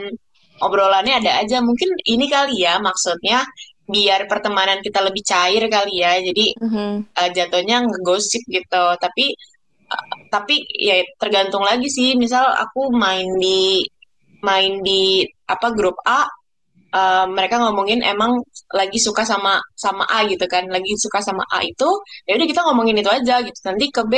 obrolannya 0.64 1.20
ada 1.20 1.44
aja. 1.44 1.60
Mungkin 1.60 1.90
ini 2.08 2.26
kali 2.32 2.64
ya 2.64 2.80
maksudnya 2.80 3.44
biar 3.84 4.32
pertemanan 4.32 4.80
kita 4.80 5.04
lebih 5.04 5.24
cair 5.28 5.68
kali 5.68 6.00
ya. 6.00 6.16
Jadi 6.24 6.56
Mhm. 6.64 7.12
uh, 7.12 7.30
jatuhnya 7.36 7.84
ngegosip 7.84 8.44
gitu. 8.48 8.86
Tapi 8.96 9.26
uh, 9.92 10.08
tapi 10.32 10.64
ya 10.80 11.04
tergantung 11.20 11.68
lagi 11.68 11.92
sih. 11.92 12.16
Misal 12.16 12.48
aku 12.48 12.96
main 12.96 13.28
di 13.40 13.84
main 14.44 14.80
di 14.84 15.24
apa 15.48 15.72
grup 15.76 16.00
A 16.08 16.28
uh, 16.94 17.26
mereka 17.28 17.58
ngomongin 17.60 18.06
emang 18.06 18.40
lagi 18.72 19.02
suka 19.02 19.26
sama 19.26 19.60
sama 19.74 20.06
A 20.08 20.24
gitu 20.30 20.46
kan. 20.46 20.70
Lagi 20.70 20.94
suka 21.02 21.20
sama 21.20 21.44
A 21.50 21.66
itu 21.66 21.90
ya 22.30 22.38
udah 22.38 22.48
kita 22.48 22.62
ngomongin 22.70 23.02
itu 23.02 23.10
aja 23.10 23.42
gitu. 23.42 23.58
Nanti 23.66 23.86
ke 23.90 24.02
B 24.06 24.14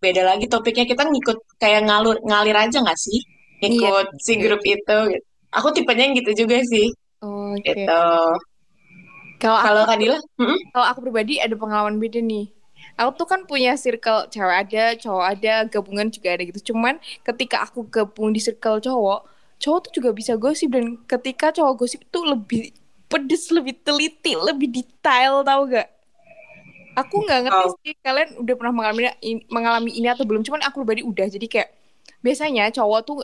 beda 0.00 0.22
lagi 0.24 0.46
topiknya. 0.46 0.86
Kita 0.86 1.04
ngikut 1.04 1.58
kayak 1.60 1.90
ngalur 1.90 2.16
ngalir 2.24 2.56
aja 2.56 2.78
nggak 2.80 2.98
sih? 2.98 3.20
Ngikut 3.60 4.06
si 4.22 4.32
grup 4.40 4.62
itu 4.64 4.98
gitu. 5.12 5.26
aku 5.50 5.68
tipenya 5.74 6.08
yang 6.08 6.14
gitu 6.16 6.46
juga 6.46 6.62
sih. 6.64 6.88
Oke. 7.20 7.66
gitu. 7.66 8.04
Kalau 9.40 9.58
kalau 9.60 9.82
Kadila? 9.88 10.18
Kalau 10.72 10.86
aku 10.86 11.00
pribadi 11.04 11.40
ada 11.40 11.56
pengalaman 11.56 11.96
beda 11.96 12.20
nih. 12.20 12.52
Aku 13.00 13.16
tuh 13.16 13.28
kan 13.28 13.48
punya 13.48 13.76
circle 13.80 14.28
cewek 14.28 14.56
ada, 14.68 14.84
cowok 14.96 15.24
ada, 15.24 15.54
gabungan 15.68 16.12
juga 16.12 16.36
ada 16.36 16.42
gitu. 16.44 16.72
Cuman 16.72 17.00
ketika 17.24 17.64
aku 17.64 17.88
gabung 17.88 18.32
di 18.36 18.40
circle 18.40 18.80
cowok, 18.80 19.24
cowok 19.60 19.78
tuh 19.88 19.92
juga 20.00 20.10
bisa 20.16 20.32
gosip 20.40 20.72
dan 20.72 20.96
ketika 21.04 21.52
cowok 21.52 21.74
gosip 21.84 22.00
itu 22.02 22.20
lebih 22.24 22.62
pedes, 23.10 23.52
lebih 23.52 23.76
teliti, 23.84 24.32
lebih 24.38 24.68
detail 24.72 25.44
tau 25.44 25.68
gak? 25.68 25.88
Aku 26.96 27.22
nggak 27.22 27.40
ngerti 27.46 27.66
Oh. 27.70 27.74
sih 27.84 27.94
kalian 28.02 28.40
udah 28.42 28.54
pernah 28.58 28.74
mengalami 28.74 29.02
ini, 29.22 29.40
mengalami 29.46 29.90
ini 29.94 30.08
atau 30.10 30.26
belum. 30.26 30.42
Cuman 30.42 30.64
aku 30.66 30.82
pribadi 30.82 31.06
udah. 31.06 31.26
Jadi 31.30 31.46
kayak 31.46 31.70
biasanya 32.24 32.68
cowok 32.74 33.00
tuh 33.06 33.18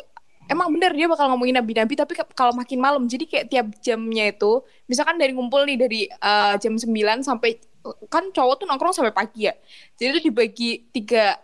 emang 0.47 0.71
bener 0.71 0.95
dia 0.95 1.07
bakal 1.11 1.27
ngomongin 1.35 1.59
nabi-nabi 1.59 1.99
tapi 1.99 2.15
kalau 2.33 2.55
makin 2.55 2.79
malam 2.79 3.03
jadi 3.11 3.27
kayak 3.27 3.47
tiap 3.51 3.67
jamnya 3.83 4.31
itu 4.31 4.63
misalkan 4.87 5.19
dari 5.19 5.35
ngumpul 5.35 5.67
nih 5.67 5.77
dari 5.77 6.01
uh, 6.23 6.55
jam 6.57 6.79
9 6.79 6.87
sampai 7.27 7.59
kan 8.11 8.31
cowok 8.31 8.63
tuh 8.63 8.67
nongkrong 8.71 8.95
sampai 8.95 9.15
pagi 9.15 9.51
ya 9.51 9.55
jadi 9.99 10.17
itu 10.17 10.31
dibagi 10.31 10.71
tiga 10.95 11.39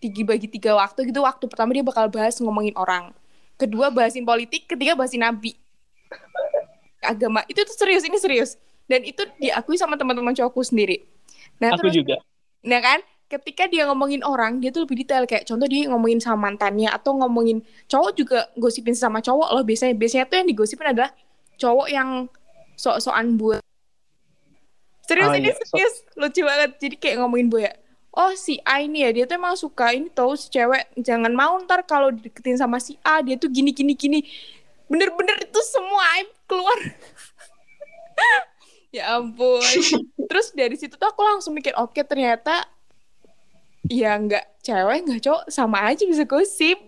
tiga 0.00 0.22
bagi 0.24 0.48
tiga 0.48 0.72
waktu 0.76 1.12
gitu 1.12 1.20
waktu 1.20 1.44
pertama 1.44 1.76
dia 1.76 1.84
bakal 1.84 2.08
bahas 2.08 2.40
ngomongin 2.40 2.72
orang 2.76 3.12
kedua 3.60 3.92
bahasin 3.92 4.24
politik 4.24 4.64
ketiga 4.64 4.96
bahasin 4.96 5.20
nabi. 5.20 5.52
Agama. 7.04 7.44
Itu 7.44 7.60
tuh 7.68 7.76
serius 7.76 8.04
ini 8.08 8.16
serius. 8.16 8.56
Dan 8.88 9.04
itu 9.04 9.22
diakui 9.38 9.76
sama 9.76 10.00
teman-teman 10.00 10.32
cowokku 10.32 10.64
sendiri. 10.64 11.04
Nah 11.60 11.76
aku 11.76 11.86
terus 11.86 12.00
juga. 12.00 12.16
Nah 12.66 12.80
kan, 12.82 12.98
ketika 13.30 13.70
dia 13.70 13.86
ngomongin 13.86 14.24
orang, 14.26 14.58
dia 14.58 14.74
tuh 14.74 14.84
lebih 14.84 15.04
detail. 15.06 15.24
Kayak 15.24 15.46
contoh 15.46 15.68
dia 15.70 15.86
ngomongin 15.88 16.18
sama 16.18 16.50
mantannya 16.50 16.90
atau 16.90 17.14
ngomongin 17.20 17.62
cowok 17.86 18.10
juga 18.16 18.38
gosipin 18.58 18.96
sama 18.96 19.22
cowok 19.22 19.48
loh. 19.54 19.64
Biasanya. 19.64 19.94
Biasanya 19.94 20.24
tuh 20.26 20.36
yang 20.42 20.48
digosipin 20.48 20.88
adalah 20.90 21.10
cowok 21.60 21.88
yang 21.88 22.08
sok-sokan 22.74 23.36
buat. 23.36 23.60
Serius 25.06 25.30
Ah, 25.30 25.36
ini 25.38 25.50
iya, 25.50 25.54
so- 25.54 25.66
serius, 25.70 25.94
lucu 26.16 26.40
banget. 26.42 26.70
Jadi 26.80 26.94
kayak 26.98 27.16
ngomongin 27.22 27.48
Boya. 27.48 27.72
Oh 28.10 28.34
si 28.34 28.58
A 28.66 28.82
ini 28.82 29.06
ya, 29.06 29.14
dia 29.14 29.24
tuh 29.26 29.38
emang 29.38 29.54
suka 29.54 29.94
ini 29.94 30.10
tau 30.10 30.34
si 30.34 30.50
cewek. 30.50 30.90
Jangan 30.98 31.30
mau 31.30 31.54
ntar 31.62 31.86
kalau 31.86 32.10
dideketin 32.10 32.58
sama 32.58 32.82
si 32.82 32.98
A, 33.06 33.22
dia 33.22 33.38
tuh 33.38 33.46
gini 33.46 33.70
gini 33.70 33.94
gini. 33.94 34.26
Bener-bener 34.90 35.46
itu 35.46 35.60
semua 35.70 36.02
aib 36.18 36.28
keluar. 36.50 36.74
ya 38.96 39.14
ampun. 39.14 39.62
Terus 40.26 40.50
dari 40.50 40.74
situ 40.74 40.98
tuh 40.98 41.06
aku 41.06 41.22
langsung 41.22 41.54
mikir, 41.54 41.70
oke 41.78 42.02
ternyata 42.02 42.66
ya 43.86 44.18
nggak 44.18 44.66
cewek 44.66 45.06
nggak 45.06 45.22
cowok 45.22 45.42
sama 45.46 45.86
aja 45.86 46.02
bisa 46.02 46.26
gosip. 46.26 46.78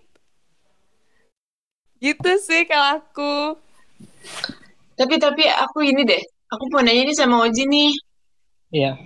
Gitu 2.03 2.31
sih 2.43 2.67
kalau 2.67 2.99
aku. 2.99 3.35
tapi 4.93 5.19
tapi 5.19 5.49
aku 5.49 5.83
ini 5.83 6.05
deh 6.05 6.23
aku 6.53 6.69
mau 6.69 6.85
nanya 6.85 7.09
nih 7.09 7.17
sama 7.17 7.49
Oji 7.49 7.65
nih 7.65 7.91
Iya. 8.73 8.97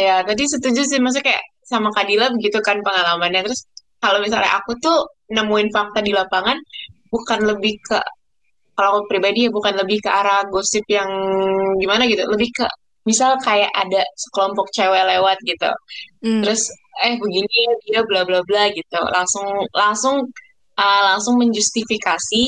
Ya, 0.00 0.16
tadi 0.24 0.48
setuju 0.48 0.80
sih, 0.88 0.96
maksudnya 0.96 1.36
kayak 1.36 1.44
sama 1.60 1.92
Kadila 1.92 2.32
begitu 2.32 2.58
kan 2.64 2.80
pengalamannya. 2.80 3.44
Terus 3.44 3.68
kalau 4.00 4.18
misalnya 4.24 4.50
aku 4.56 4.72
tuh 4.80 4.98
nemuin 5.28 5.68
fakta 5.74 6.00
di 6.00 6.12
lapangan, 6.16 6.56
bukan 7.12 7.38
lebih 7.44 7.76
ke, 7.84 8.00
kalau 8.72 9.04
aku 9.04 9.12
pribadi 9.12 9.44
ya 9.44 9.50
bukan 9.52 9.76
lebih 9.76 10.00
ke 10.00 10.08
arah 10.08 10.40
gosip 10.48 10.82
yang 10.88 11.10
gimana 11.76 12.08
gitu, 12.08 12.24
lebih 12.32 12.48
ke, 12.48 12.64
misal 13.04 13.36
kayak 13.44 13.68
ada 13.76 14.00
sekelompok 14.16 14.66
cewek 14.72 15.04
lewat 15.04 15.36
gitu, 15.44 15.70
Hmm. 16.24 16.44
terus 16.44 16.68
eh 17.04 17.16
begini 17.16 17.60
dia 17.88 18.00
bla 18.04 18.24
bla 18.28 18.40
bla 18.44 18.68
gitu, 18.72 19.00
langsung 19.08 19.46
langsung 19.72 20.16
uh, 20.76 21.02
langsung 21.12 21.40
menjustifikasi 21.40 22.42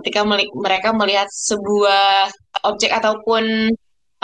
ketika 0.00 0.20
mereka 0.52 0.92
melihat 0.92 1.28
sebuah 1.32 2.28
objek 2.68 2.92
ataupun 2.92 3.72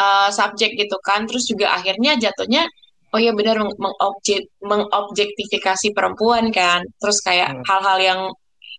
uh, 0.00 0.28
subjek 0.32 0.72
gitu 0.80 0.96
kan. 1.04 1.28
Terus 1.28 1.44
juga 1.44 1.76
akhirnya 1.76 2.16
jatuhnya 2.16 2.64
oh 3.12 3.18
iya 3.20 3.32
benar 3.36 3.60
meng- 3.60 3.76
mengobjek 3.76 4.48
mengobjektifikasi 4.64 5.92
perempuan 5.92 6.48
kan. 6.48 6.80
Terus 7.00 7.18
kayak 7.20 7.50
Hmm. 7.52 7.62
hal-hal 7.68 7.98
yang 8.00 8.20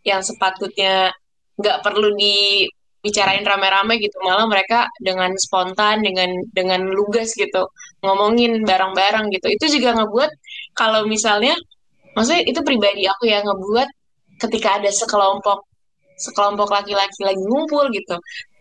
yang 0.02 0.22
sepatutnya 0.26 1.14
nggak 1.62 1.78
perlu 1.86 2.10
dibicarain 2.18 3.46
rame-rame 3.46 4.02
gitu. 4.02 4.18
Malah 4.26 4.50
mereka 4.50 4.90
dengan 4.98 5.30
spontan 5.38 6.02
dengan 6.02 6.30
dengan 6.58 6.82
lugas 6.90 7.38
gitu 7.38 7.70
ngomongin 8.02 8.66
bareng-bareng 8.66 9.30
gitu. 9.36 9.48
Itu 9.54 9.66
juga 9.78 9.94
ngebuat 10.02 10.32
kalau 10.74 11.06
misalnya 11.06 11.54
maksudnya 12.18 12.44
itu 12.50 12.60
pribadi 12.66 13.06
aku 13.06 13.24
ya 13.30 13.40
ngebuat 13.46 13.88
ketika 14.42 14.82
ada 14.82 14.90
sekelompok 14.90 15.64
sekelompok 16.18 16.70
laki-laki 16.70 17.22
lagi 17.26 17.42
ngumpul 17.42 17.90
gitu 17.94 18.16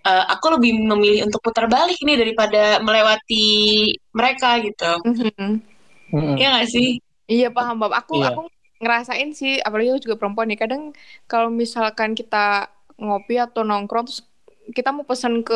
eh, 0.06 0.24
aku 0.34 0.46
lebih 0.56 0.72
memilih 0.80 1.20
untuk 1.28 1.40
putar 1.44 1.66
balik 1.68 1.98
nih 2.02 2.16
daripada 2.16 2.80
melewati 2.80 3.46
mereka 4.16 4.58
gitu 4.64 4.92
Mhm. 5.04 5.60
Mm-mm. 6.10 6.34
ya 6.40 6.46
nggak 6.56 6.68
sih 6.68 6.88
Iya 7.30 7.46
paham 7.54 7.78
Bab. 7.78 7.94
Aku 7.94 8.18
Iya. 8.18 8.34
aku 8.34 8.40
ngerasain 8.82 9.30
sih, 9.38 9.62
apalagi 9.62 9.88
aku 9.94 10.02
juga 10.10 10.18
perempuan 10.18 10.50
nih. 10.50 10.58
Kadang 10.58 10.82
kalau 11.30 11.46
misalkan 11.46 12.18
kita 12.18 12.66
ngopi 12.98 13.38
atau 13.38 13.62
nongkrong 13.62 14.10
terus 14.10 14.26
kita 14.74 14.90
mau 14.90 15.06
pesan 15.06 15.46
ke 15.46 15.54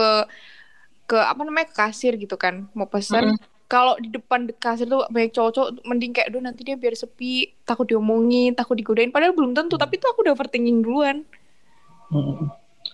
ke 1.04 1.18
apa 1.20 1.40
namanya 1.44 1.68
ke 1.68 1.76
kasir 1.76 2.16
gitu 2.16 2.36
kan, 2.40 2.64
mau 2.72 2.88
pesan. 2.88 3.36
Kalau 3.68 3.96
di 3.98 4.08
depan 4.12 4.46
de- 4.48 4.56
kasir 4.56 4.86
tuh 4.86 5.04
banyak 5.10 5.32
cowok-cowok, 5.34 5.82
mending 5.88 6.12
kayak, 6.14 6.28
duh 6.32 6.40
nanti 6.40 6.62
dia 6.62 6.76
biar 6.78 6.94
sepi, 6.94 7.50
takut 7.68 7.84
diomongin, 7.88 8.52
takut 8.54 8.76
digodain. 8.78 9.10
Padahal 9.10 9.34
belum 9.34 9.52
tentu, 9.56 9.74
tapi 9.80 9.98
tuh 9.98 10.08
aku 10.12 10.22
udah 10.24 10.32
overthinking 10.36 10.84
duluan. 10.84 11.24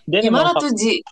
Dan 0.09 0.21
gimana 0.25 0.51
tuh 0.57 0.71
Ji 0.75 1.03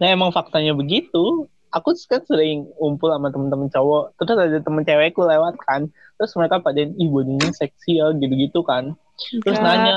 Nah 0.00 0.06
emang 0.12 0.30
faktanya 0.34 0.72
begitu. 0.76 1.48
Aku 1.74 1.92
kan 2.08 2.22
sering 2.24 2.70
ngumpul 2.80 3.12
sama 3.12 3.28
temen-temen 3.28 3.68
cowok. 3.68 4.16
Terus 4.16 4.38
ada 4.38 4.58
temen 4.62 4.82
cewekku 4.86 5.20
lewat 5.26 5.60
kan. 5.66 5.92
Terus 6.16 6.32
mereka 6.38 6.62
pada 6.62 6.80
ih 6.80 7.08
bodinya 7.10 7.52
seksi 7.52 8.00
ya 8.00 8.14
gitu-gitu 8.16 8.64
kan. 8.64 8.96
Terus 9.44 9.60
Enggak. 9.60 9.76
nanya. 9.76 9.94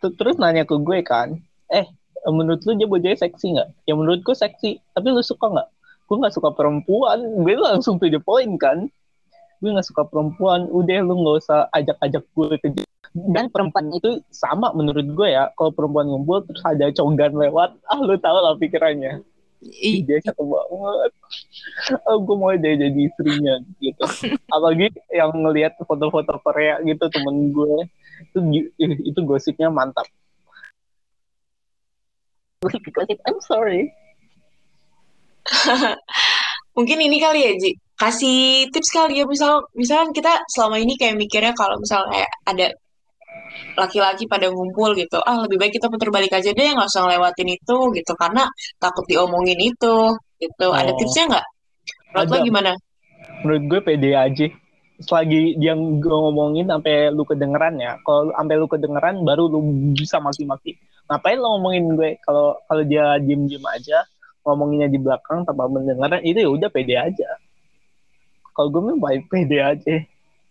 Terus 0.00 0.36
nanya 0.40 0.62
ke 0.64 0.76
gue 0.80 0.98
kan. 1.04 1.36
Eh 1.68 1.84
menurut 2.24 2.64
lu 2.64 2.78
dia 2.80 2.88
bodinya 2.88 3.18
seksi 3.18 3.60
nggak? 3.60 3.68
Ya 3.84 3.92
menurutku 3.92 4.32
seksi. 4.32 4.80
Tapi 4.96 5.06
lu 5.12 5.20
suka 5.20 5.52
nggak? 5.52 5.68
Gue 6.06 6.16
nggak 6.22 6.34
suka 6.38 6.48
perempuan. 6.54 7.18
Gue 7.44 7.54
langsung 7.60 8.00
to 8.00 8.08
the 8.08 8.22
point 8.22 8.56
kan. 8.56 8.88
Gue 9.60 9.70
nggak 9.74 9.84
suka 9.84 10.08
perempuan. 10.08 10.70
Udah 10.72 11.04
lu 11.04 11.18
nggak 11.20 11.36
usah 11.44 11.68
ajak-ajak 11.76 12.24
gue 12.24 12.56
ke 12.56 12.68
dan 13.16 13.48
perempuan 13.48 13.88
itu 13.96 14.20
sama 14.28 14.76
menurut 14.76 15.06
gue 15.08 15.28
ya. 15.32 15.48
Kalau 15.56 15.72
perempuan 15.72 16.04
ngumpul 16.12 16.44
terus 16.44 16.60
ada 16.60 16.92
cogan 16.92 17.32
lewat. 17.32 17.70
Ah 17.88 17.98
lu 18.00 18.16
tau 18.20 18.36
lah 18.36 18.52
pikirannya. 18.60 19.24
I- 19.64 20.04
dia 20.04 20.20
cakep 20.20 20.44
banget. 20.44 21.12
Oh, 22.04 22.20
gue 22.20 22.36
mau 22.36 22.52
dia 22.52 22.76
jadi 22.76 23.00
istrinya 23.08 23.56
gitu. 23.80 24.04
Apalagi 24.54 24.92
yang 25.08 25.32
ngelihat 25.32 25.80
foto-foto 25.80 26.36
Korea 26.44 26.76
gitu 26.84 27.08
temen 27.08 27.56
gue. 27.56 27.88
Itu 28.32 28.38
itu 28.76 29.20
gosipnya 29.24 29.72
mantap. 29.72 30.04
Gosip 32.68 33.18
I'm 33.24 33.40
sorry. 33.40 33.96
Mungkin 36.76 36.98
ini 37.00 37.16
kali 37.16 37.40
ya 37.48 37.52
Ji. 37.56 37.80
Kasih 37.96 38.68
tips 38.68 38.92
kali 38.92 39.24
ya. 39.24 39.24
Misal 39.24 39.64
misalkan 39.72 40.12
kita 40.12 40.36
selama 40.52 40.76
ini 40.76 41.00
kayak 41.00 41.16
mikirnya 41.16 41.56
kalau 41.56 41.80
misal 41.80 42.04
kayak 42.12 42.28
ada 42.44 42.76
laki-laki 43.76 44.24
pada 44.26 44.48
ngumpul 44.48 44.96
gitu. 44.96 45.20
Ah 45.22 45.44
lebih 45.44 45.60
baik 45.60 45.76
kita 45.76 45.92
putar 45.92 46.08
balik 46.12 46.32
aja 46.32 46.50
deh 46.52 46.68
nggak 46.72 46.88
usah 46.88 47.06
ngelewatin 47.06 47.48
itu 47.52 47.76
gitu. 47.92 48.12
Karena 48.16 48.48
takut 48.80 49.04
diomongin 49.04 49.58
itu 49.60 49.96
gitu. 50.40 50.68
Ada 50.72 50.92
Oh. 50.92 50.96
tipsnya 50.96 51.24
nggak? 51.30 51.46
Menurut 52.12 52.28
lo 52.28 52.36
Ada. 52.36 52.46
gimana? 52.48 52.70
Menurut 53.44 53.62
gue 53.68 53.80
pede 53.84 54.10
aja. 54.16 54.46
Selagi 54.96 55.60
dia 55.60 55.76
ngomongin 55.76 56.72
sampai 56.72 57.12
lu 57.12 57.28
kedengeran 57.28 57.76
ya 57.76 58.00
kalau 58.00 58.32
sampai 58.32 58.56
lu 58.56 58.64
kedengeran 58.64 59.20
baru 59.28 59.44
lu 59.44 59.60
bisa 59.92 60.16
maki-maki. 60.16 60.72
Ngapain 61.12 61.36
lo 61.36 61.60
ngomongin 61.60 61.84
gue? 61.92 62.10
Kalau 62.24 62.56
kalau 62.64 62.82
dia 62.82 63.20
diem-diem 63.20 63.60
aja 63.68 64.08
ngomonginnya 64.46 64.88
di 64.88 64.96
belakang 65.02 65.42
tanpa 65.44 65.66
mendengar 65.68 66.22
itu 66.24 66.38
ya 66.38 66.48
udah 66.48 66.68
pede 66.72 66.96
aja. 66.96 67.28
Kalau 68.56 68.72
gue 68.72 68.80
mah 68.88 68.96
baik 68.96 69.28
pede 69.28 69.60
aja. 69.60 69.96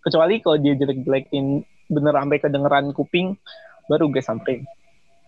Kecuali 0.05 0.37
kalau 0.37 0.61
dia 0.61 0.77
jelek-jelekin 0.77 1.65
bener 1.91 2.13
sampai 2.13 2.37
kedengeran 2.41 2.91
kuping 2.95 3.37
baru 3.85 4.09
gue 4.09 4.23
sampein 4.23 4.65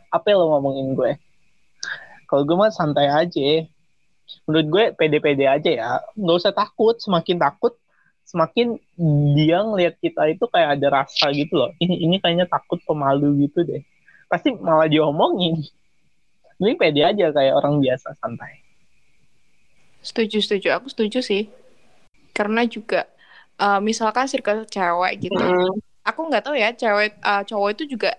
apa 0.09 0.25
yang 0.31 0.41
lo 0.41 0.57
ngomongin 0.57 0.97
gue 0.97 1.11
kalau 2.25 2.43
gue 2.43 2.55
mah 2.57 2.73
santai 2.73 3.07
aja 3.07 3.65
menurut 4.47 4.67
gue 4.67 4.83
pede-pede 4.97 5.45
aja 5.47 5.69
ya 5.69 5.89
nggak 6.17 6.37
usah 6.37 6.53
takut 6.53 6.97
semakin 6.99 7.39
takut 7.39 7.75
semakin 8.27 8.75
dia 9.37 9.63
ngelihat 9.63 9.95
kita 10.03 10.27
itu 10.27 10.43
kayak 10.51 10.79
ada 10.79 11.03
rasa 11.03 11.31
gitu 11.31 11.63
loh 11.63 11.71
ini 11.79 12.03
ini 12.03 12.19
kayaknya 12.19 12.49
takut 12.49 12.81
pemalu 12.83 13.47
gitu 13.47 13.63
deh 13.63 13.79
pasti 14.27 14.51
malah 14.51 14.91
diomongin 14.91 15.63
ini 16.59 16.73
pede 16.75 17.07
aja 17.07 17.31
kayak 17.31 17.53
orang 17.55 17.79
biasa 17.79 18.11
santai 18.19 18.67
Setuju, 20.07 20.39
setuju. 20.39 20.67
Aku 20.77 20.87
setuju 20.87 21.19
sih. 21.19 21.51
Karena 22.31 22.63
juga 22.63 23.03
eh, 23.59 23.79
misalkan 23.83 24.29
circle 24.31 24.63
cewek 24.69 25.27
gitu. 25.27 25.35
Mm-mm. 25.35 25.83
Aku 26.09 26.19
nggak 26.27 26.43
tahu 26.45 26.55
ya, 26.57 26.69
cewek 26.81 27.11
eh, 27.19 27.41
cowok 27.49 27.69
itu 27.75 27.83
juga 27.97 28.09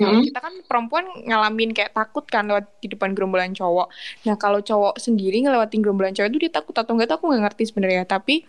kalau 0.00 0.18
Mm-mm. 0.18 0.26
kita 0.26 0.38
kan 0.44 0.54
perempuan 0.68 1.06
ngalamin 1.28 1.70
kayak 1.76 1.92
takut 1.96 2.24
kan 2.28 2.44
lewat 2.50 2.66
di 2.84 2.88
depan 2.92 3.10
gerombolan 3.16 3.52
cowok. 3.56 3.88
Nah, 4.28 4.36
kalau 4.36 4.60
cowok 4.60 4.94
sendiri 5.00 5.36
ngelewatin 5.44 5.80
gerombolan 5.84 6.12
cewek 6.16 6.30
itu 6.34 6.40
dia 6.48 6.52
takut 6.58 6.74
atau 6.76 6.92
enggak 6.94 7.08
tuh 7.10 7.16
aku 7.20 7.26
nggak 7.32 7.42
ngerti 7.50 7.64
sebenarnya, 7.72 8.04
tapi 8.08 8.44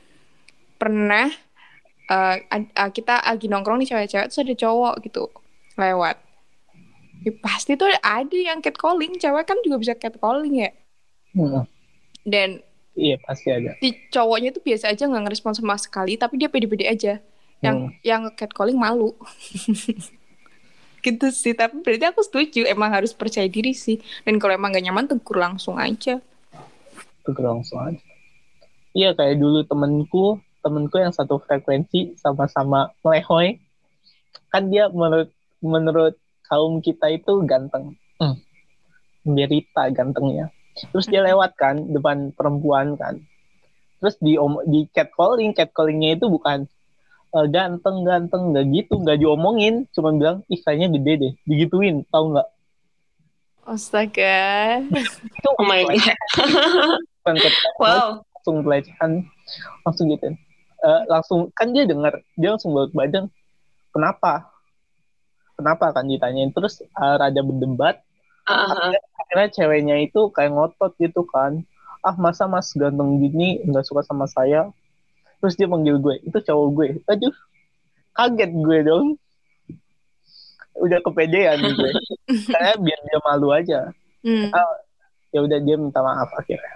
pernah 0.82 1.28
eh, 2.12 2.36
ad- 2.56 2.74
eh, 2.74 2.92
kita 2.98 3.16
lagi 3.26 3.48
nongkrong 3.52 3.78
nih 3.84 3.90
cewek-cewek 3.92 4.28
terus 4.32 4.42
ada 4.44 4.56
cowok 4.56 4.94
gitu 5.06 5.24
lewat. 5.80 6.16
Ya, 7.26 7.32
pasti 7.46 7.72
tuh 7.82 7.90
ada 8.16 8.38
yang 8.50 8.60
catcalling, 8.66 9.14
cewek 9.22 9.44
kan 9.50 9.58
juga 9.66 9.78
bisa 9.84 9.94
catcalling 9.98 10.54
ya. 10.64 10.70
Hmm, 11.34 11.64
Dan 12.26 12.62
iya 13.04 13.16
pasti 13.26 13.48
ada 13.58 13.72
si 13.82 13.88
cowoknya 14.14 14.50
itu 14.54 14.62
biasa 14.68 14.86
aja 14.94 15.04
nggak 15.10 15.24
ngerespon 15.30 15.54
sama 15.58 15.76
sekali 15.86 16.14
tapi 16.22 16.36
dia 16.42 16.50
pede-pede 16.54 16.86
aja 16.94 17.14
yang 17.62 17.90
Hmm. 17.90 17.94
yang 18.06 18.22
catcalling 18.34 18.78
malu. 18.78 19.14
Gitu 21.06 21.28
sih 21.32 21.54
tapi 21.54 21.80
berarti 21.86 22.06
aku 22.10 22.22
setuju 22.26 22.68
emang 22.68 22.92
harus 22.92 23.14
percaya 23.16 23.48
diri 23.48 23.72
sih. 23.72 24.02
Dan 24.26 24.42
kalau 24.42 24.58
emang 24.58 24.74
gak 24.76 24.84
nyaman 24.84 25.08
tegur 25.08 25.38
langsung 25.40 25.78
aja. 25.78 26.20
Tegur 27.24 27.46
langsung 27.46 27.80
aja. 27.80 28.02
Iya 28.92 29.14
kayak 29.14 29.38
dulu 29.38 29.62
temenku 29.64 30.26
temenku 30.66 30.98
yang 31.00 31.14
satu 31.14 31.40
frekuensi 31.40 32.18
sama-sama 32.20 32.92
melehoy 33.00 33.56
kan 34.52 34.68
dia 34.68 34.90
menurut 34.92 35.32
menurut 35.64 36.18
kaum 36.44 36.82
kita 36.82 37.14
itu 37.14 37.44
ganteng. 37.46 37.96
Hmm. 38.18 38.42
berita 39.28 39.92
gantengnya. 39.92 40.50
Terus 40.92 41.06
dia 41.06 41.20
lewat 41.20 41.60
kan 41.60 41.76
depan 41.92 42.32
perempuan 42.34 42.96
kan. 42.96 43.20
Terus 44.00 44.16
di 44.18 44.40
om 44.40 44.62
di 44.64 44.88
catcalling 44.90 45.52
catcallingnya 45.52 46.16
itu 46.16 46.26
bukan 46.30 46.66
eh, 47.36 47.48
ganteng 47.52 48.08
ganteng 48.08 48.54
nggak 48.54 48.66
gitu 48.72 48.94
nggak 49.02 49.20
diomongin. 49.20 49.90
Cuma 49.92 50.14
bilang 50.16 50.46
ih 50.48 50.60
kayaknya 50.62 50.88
gede 50.96 51.14
deh. 51.20 51.34
Digituin 51.44 52.08
tahu 52.08 52.36
nggak? 52.36 52.48
Astaga. 53.68 54.80
Itu 54.88 55.50
oh 55.60 55.66
my 55.68 55.84
god. 55.84 56.16
wow. 57.84 58.24
langsung 58.24 58.64
pelecehan. 58.64 59.12
Langsung 59.84 60.08
gitu 60.08 60.32
Eh, 60.78 61.02
langsung 61.10 61.50
kan 61.58 61.74
dia 61.74 61.90
dengar 61.90 62.22
dia 62.40 62.56
langsung 62.56 62.72
balik 62.72 62.96
badan. 62.96 63.28
Kenapa? 63.92 64.48
Kenapa? 65.58 65.92
kan 65.92 66.08
ditanyain. 66.08 66.54
Terus 66.56 66.80
eh, 66.80 67.16
rada 67.20 67.42
berdebat. 67.44 68.00
Ah, 68.48 68.72
ah, 68.72 68.72
ah. 68.88 68.92
akhirnya 69.20 69.48
ceweknya 69.52 69.96
itu 70.00 70.32
kayak 70.32 70.56
ngotot 70.56 70.96
gitu 71.04 71.28
kan. 71.28 71.68
Ah 72.06 72.16
masa 72.16 72.48
mas 72.48 72.72
ganteng 72.72 73.20
gini 73.20 73.60
nggak 73.68 73.84
suka 73.84 74.00
sama 74.08 74.32
saya 74.32 74.72
terus 75.42 75.54
dia 75.56 75.68
manggil 75.70 75.98
gue. 76.02 76.16
Itu 76.26 76.38
cowok 76.42 76.68
gue. 76.74 76.90
Aduh. 77.10 77.36
Kaget 78.18 78.52
gue 78.54 78.78
dong. 78.86 79.08
Udah 80.78 81.00
kepedean 81.02 81.58
gue. 81.62 81.92
Karena 82.54 82.74
biar 82.78 83.00
dia 83.06 83.20
malu 83.26 83.50
aja. 83.54 83.80
Hmm. 84.26 84.52
ya 85.32 85.40
udah 85.44 85.60
dia 85.62 85.76
minta 85.78 86.02
maaf 86.02 86.28
akhirnya. 86.36 86.76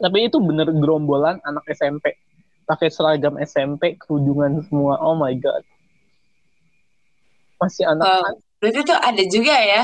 Tapi 0.00 0.26
itu 0.26 0.36
bener 0.42 0.68
gerombolan 0.74 1.38
anak 1.46 1.64
SMP 1.70 2.18
pakai 2.66 2.88
seragam 2.90 3.38
SMP 3.38 3.94
kerudungan 4.00 4.64
semua. 4.66 4.98
Oh 5.00 5.14
my 5.14 5.32
god. 5.38 5.62
Masih 7.62 7.86
anak 7.86 8.04
Wow. 8.04 8.32
berarti 8.58 8.80
tuh 8.82 8.98
ada 8.98 9.22
juga 9.30 9.54
ya. 9.54 9.82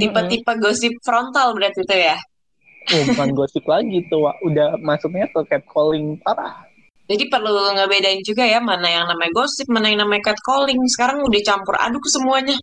Tipe-tipe 0.00 0.52
gosip 0.58 0.92
frontal 1.04 1.52
berarti 1.52 1.84
tuh 1.84 1.96
ya 2.00 2.16
oh, 2.94 3.02
bukan 3.14 3.28
gosip 3.34 3.64
lagi 3.66 4.02
tuh 4.10 4.26
Wak. 4.26 4.36
udah 4.46 4.68
masuknya 4.82 5.26
ke 5.30 5.40
catcalling 5.48 6.18
parah 6.22 6.66
Jadi 7.10 7.26
perlu 7.26 7.74
ngebedain 7.74 8.22
juga 8.22 8.46
ya 8.46 8.62
mana 8.62 8.86
yang 8.86 9.02
namanya 9.10 9.34
gosip, 9.34 9.66
mana 9.66 9.90
yang 9.90 10.06
namanya 10.06 10.30
catcalling. 10.30 10.78
Sekarang 10.86 11.18
udah 11.26 11.42
campur 11.42 11.74
aduk 11.74 12.06
semuanya. 12.06 12.54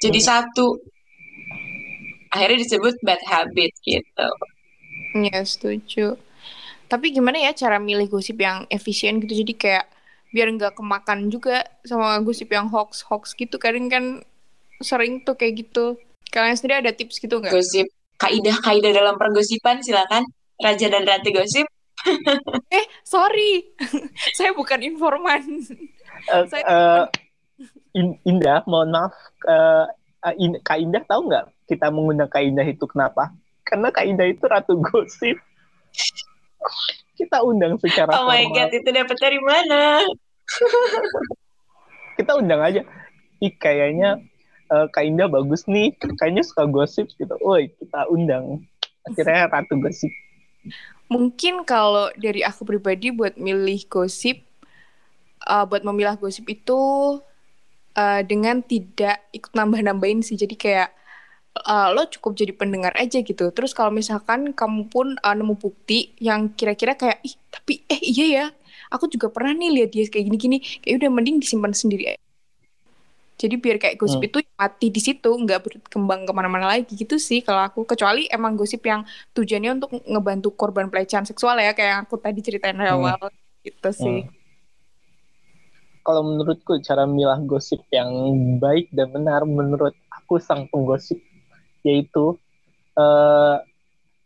Jadi 0.00 0.16
satu. 0.24 0.80
Akhirnya 2.32 2.64
disebut 2.64 2.96
bad 3.04 3.20
habit 3.28 3.76
gitu. 3.84 4.28
ya 5.28 5.44
setuju 5.44 6.16
tapi 6.90 7.14
gimana 7.14 7.38
ya 7.38 7.54
cara 7.54 7.78
milih 7.78 8.10
gosip 8.10 8.42
yang 8.42 8.66
efisien 8.66 9.22
gitu 9.22 9.46
jadi 9.46 9.54
kayak 9.54 9.86
biar 10.34 10.50
nggak 10.50 10.74
kemakan 10.74 11.30
juga 11.30 11.62
sama 11.86 12.18
gosip 12.26 12.50
yang 12.50 12.66
hoax 12.66 13.06
hoax 13.06 13.38
gitu 13.38 13.62
kadang 13.62 13.86
kan 13.86 14.04
sering 14.82 15.22
tuh 15.22 15.38
kayak 15.38 15.62
gitu 15.62 15.94
kalian 16.34 16.58
sendiri 16.58 16.82
ada 16.82 16.90
tips 16.90 17.22
gitu 17.22 17.38
nggak 17.38 17.54
Gosip. 17.54 17.86
Kaidah-kaidah 18.20 18.92
dalam 18.92 19.16
pergosipan 19.16 19.80
silakan. 19.80 20.28
Raja 20.60 20.86
dan 20.86 21.08
Ratu 21.08 21.32
Gosip. 21.32 21.66
Eh, 22.70 22.84
sorry. 23.02 23.64
saya 24.36 24.52
bukan 24.52 24.80
informan. 24.80 25.40
Eh, 26.26 26.44
Saya- 26.46 26.64
eh, 26.64 27.04
In- 27.92 28.20
Indah 28.22 28.62
mohon 28.64 28.88
maaf 28.88 29.12
uh, 29.44 29.84
In- 30.34 30.60
Kak 30.60 30.78
Indah 30.78 31.02
tahu 31.02 31.26
nggak 31.26 31.44
kita 31.66 31.90
mengundang 31.90 32.30
Kak 32.30 32.40
Indah 32.40 32.62
itu 32.62 32.86
kenapa? 32.86 33.34
Karena 33.64 33.90
Kak 33.90 34.06
Indah 34.06 34.28
itu 34.28 34.44
ratu 34.44 34.78
gosip. 34.78 35.36
kita 37.14 37.44
undang 37.44 37.76
secara 37.76 38.16
Oh 38.16 38.24
my 38.24 38.48
formal. 38.48 38.56
god, 38.56 38.70
itu 38.72 38.88
dapat 38.88 39.16
dari 39.18 39.40
mana? 39.40 40.00
Kita 42.16 42.32
undang 42.36 42.60
aja. 42.60 42.80
Ih, 43.40 43.52
kayaknya 43.54 44.20
eh, 44.70 44.86
Kak 44.90 45.04
Indah 45.04 45.26
bagus 45.26 45.66
nih. 45.66 45.92
Kayaknya 45.98 46.42
suka 46.46 46.64
gosip 46.70 47.10
gitu. 47.18 47.34
Woi, 47.42 47.70
kita 47.78 48.06
undang. 48.08 48.62
Akhirnya 49.06 49.50
ratu 49.50 49.74
gosip. 49.78 50.10
Mungkin 51.10 51.66
kalau 51.66 52.12
dari 52.14 52.46
aku 52.46 52.62
pribadi 52.62 53.10
buat 53.10 53.34
milih 53.34 53.82
gosip, 53.90 54.46
uh, 55.48 55.66
buat 55.66 55.82
memilah 55.82 56.14
gosip 56.14 56.46
itu 56.46 56.78
uh, 57.98 58.20
dengan 58.22 58.62
tidak 58.62 59.18
ikut 59.34 59.50
nambah-nambahin 59.50 60.22
sih. 60.22 60.38
Jadi 60.38 60.54
kayak 60.54 60.94
uh, 61.66 61.90
lo 61.90 62.06
cukup 62.06 62.38
jadi 62.38 62.52
pendengar 62.54 62.94
aja 62.94 63.20
gitu. 63.26 63.50
Terus 63.50 63.74
kalau 63.74 63.90
misalkan 63.90 64.54
kamu 64.54 64.86
pun 64.86 65.18
uh, 65.18 65.34
nemu 65.34 65.58
bukti 65.58 66.14
yang 66.22 66.52
kira-kira 66.54 66.94
kayak 66.94 67.18
ih 67.26 67.34
tapi 67.50 67.82
eh 67.90 68.00
iya 68.06 68.26
ya, 68.30 68.46
aku 68.94 69.10
juga 69.10 69.32
pernah 69.34 69.56
nih 69.56 69.82
lihat 69.82 69.90
dia 69.90 70.06
kayak 70.06 70.30
gini-gini. 70.30 70.62
Kayak 70.62 71.06
udah 71.06 71.10
mending 71.10 71.42
disimpan 71.42 71.74
sendiri. 71.74 72.14
aja. 72.14 72.29
Jadi 73.40 73.54
biar 73.56 73.80
kayak 73.80 73.96
gosip 73.96 74.20
Hmm. 74.20 74.28
itu 74.28 74.38
mati 74.54 74.86
di 74.92 75.00
situ, 75.00 75.30
nggak 75.32 75.60
berkembang 75.64 76.28
ke 76.28 76.32
mana-mana 76.36 76.76
lagi 76.76 76.92
gitu 76.92 77.16
sih 77.16 77.40
kalau 77.40 77.64
aku. 77.64 77.88
Kecuali 77.88 78.28
emang 78.28 78.52
gosip 78.52 78.84
yang 78.84 79.00
tujuannya 79.32 79.80
untuk 79.80 79.90
ngebantu 80.04 80.52
korban 80.52 80.92
pelecehan 80.92 81.24
seksual 81.24 81.56
ya 81.56 81.72
kayak 81.72 81.88
yang 81.88 82.00
aku 82.04 82.20
tadi 82.20 82.44
ceritain 82.44 82.76
dari 82.76 82.92
Hmm. 82.92 83.00
awal 83.00 83.32
gitu 83.64 83.90
sih. 83.96 84.28
Hmm. 84.28 84.36
Kalau 86.00 86.22
menurutku 86.24 86.80
cara 86.80 87.04
milah 87.04 87.40
gosip 87.44 87.80
yang 87.88 88.08
baik 88.56 88.88
dan 88.90 89.12
benar 89.12 89.44
menurut 89.44 89.92
aku 90.10 90.40
sang 90.40 90.68
penggosip 90.68 91.20
yaitu 91.80 92.36
eh 92.96 93.56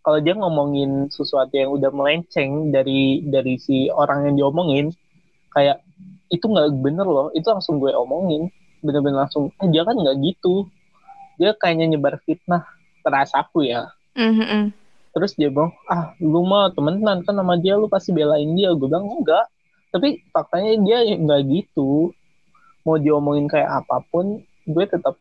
kalau 0.04 0.18
dia 0.20 0.34
ngomongin 0.36 1.08
sesuatu 1.08 1.54
yang 1.54 1.70
udah 1.72 1.88
melenceng 1.88 2.68
dari 2.68 3.24
dari 3.24 3.56
si 3.56 3.88
orang 3.88 4.28
yang 4.28 4.34
diomongin 4.36 4.92
kayak 5.50 5.80
itu 6.28 6.44
nggak 6.44 6.76
bener 6.82 7.06
loh 7.06 7.28
itu 7.32 7.46
langsung 7.46 7.78
gue 7.78 7.90
omongin 7.94 8.50
bener-bener 8.84 9.24
langsung 9.24 9.48
eh 9.58 9.68
dia 9.72 9.82
kan 9.82 9.96
nggak 9.96 10.16
gitu. 10.20 10.68
Dia 11.40 11.56
kayaknya 11.56 11.96
nyebar 11.96 12.20
fitnah 12.22 12.68
terasa 13.00 13.40
aku 13.40 13.64
ya. 13.64 13.88
Mhm. 14.14 14.70
terus 15.14 15.30
dia 15.38 15.46
bilang 15.46 15.70
ah 15.86 16.10
lu 16.18 16.42
mah 16.42 16.74
temenan 16.74 17.22
kan 17.22 17.38
sama 17.38 17.54
dia 17.54 17.78
lu 17.78 17.86
pasti 17.86 18.10
belain 18.10 18.50
dia. 18.58 18.74
Gue 18.74 18.90
bilang 18.90 19.06
enggak. 19.06 19.46
Tapi 19.94 20.18
faktanya 20.34 20.74
dia 20.82 20.98
nggak 21.14 21.40
gitu. 21.54 22.10
Mau 22.82 22.98
diomongin 22.98 23.46
kayak 23.46 23.86
apa 23.86 24.02
pun 24.10 24.42
gue 24.66 24.84
tetap 24.84 25.14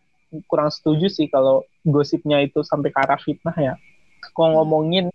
kurang 0.49 0.73
setuju 0.73 1.13
sih 1.13 1.30
kalau 1.30 1.62
gosipnya 1.86 2.41
itu 2.41 2.65
sampai 2.65 2.89
ke 2.89 2.99
arah 3.06 3.21
fitnah 3.21 3.54
ya. 3.54 3.73
Kalau 4.34 4.65
ngomongin 4.65 5.13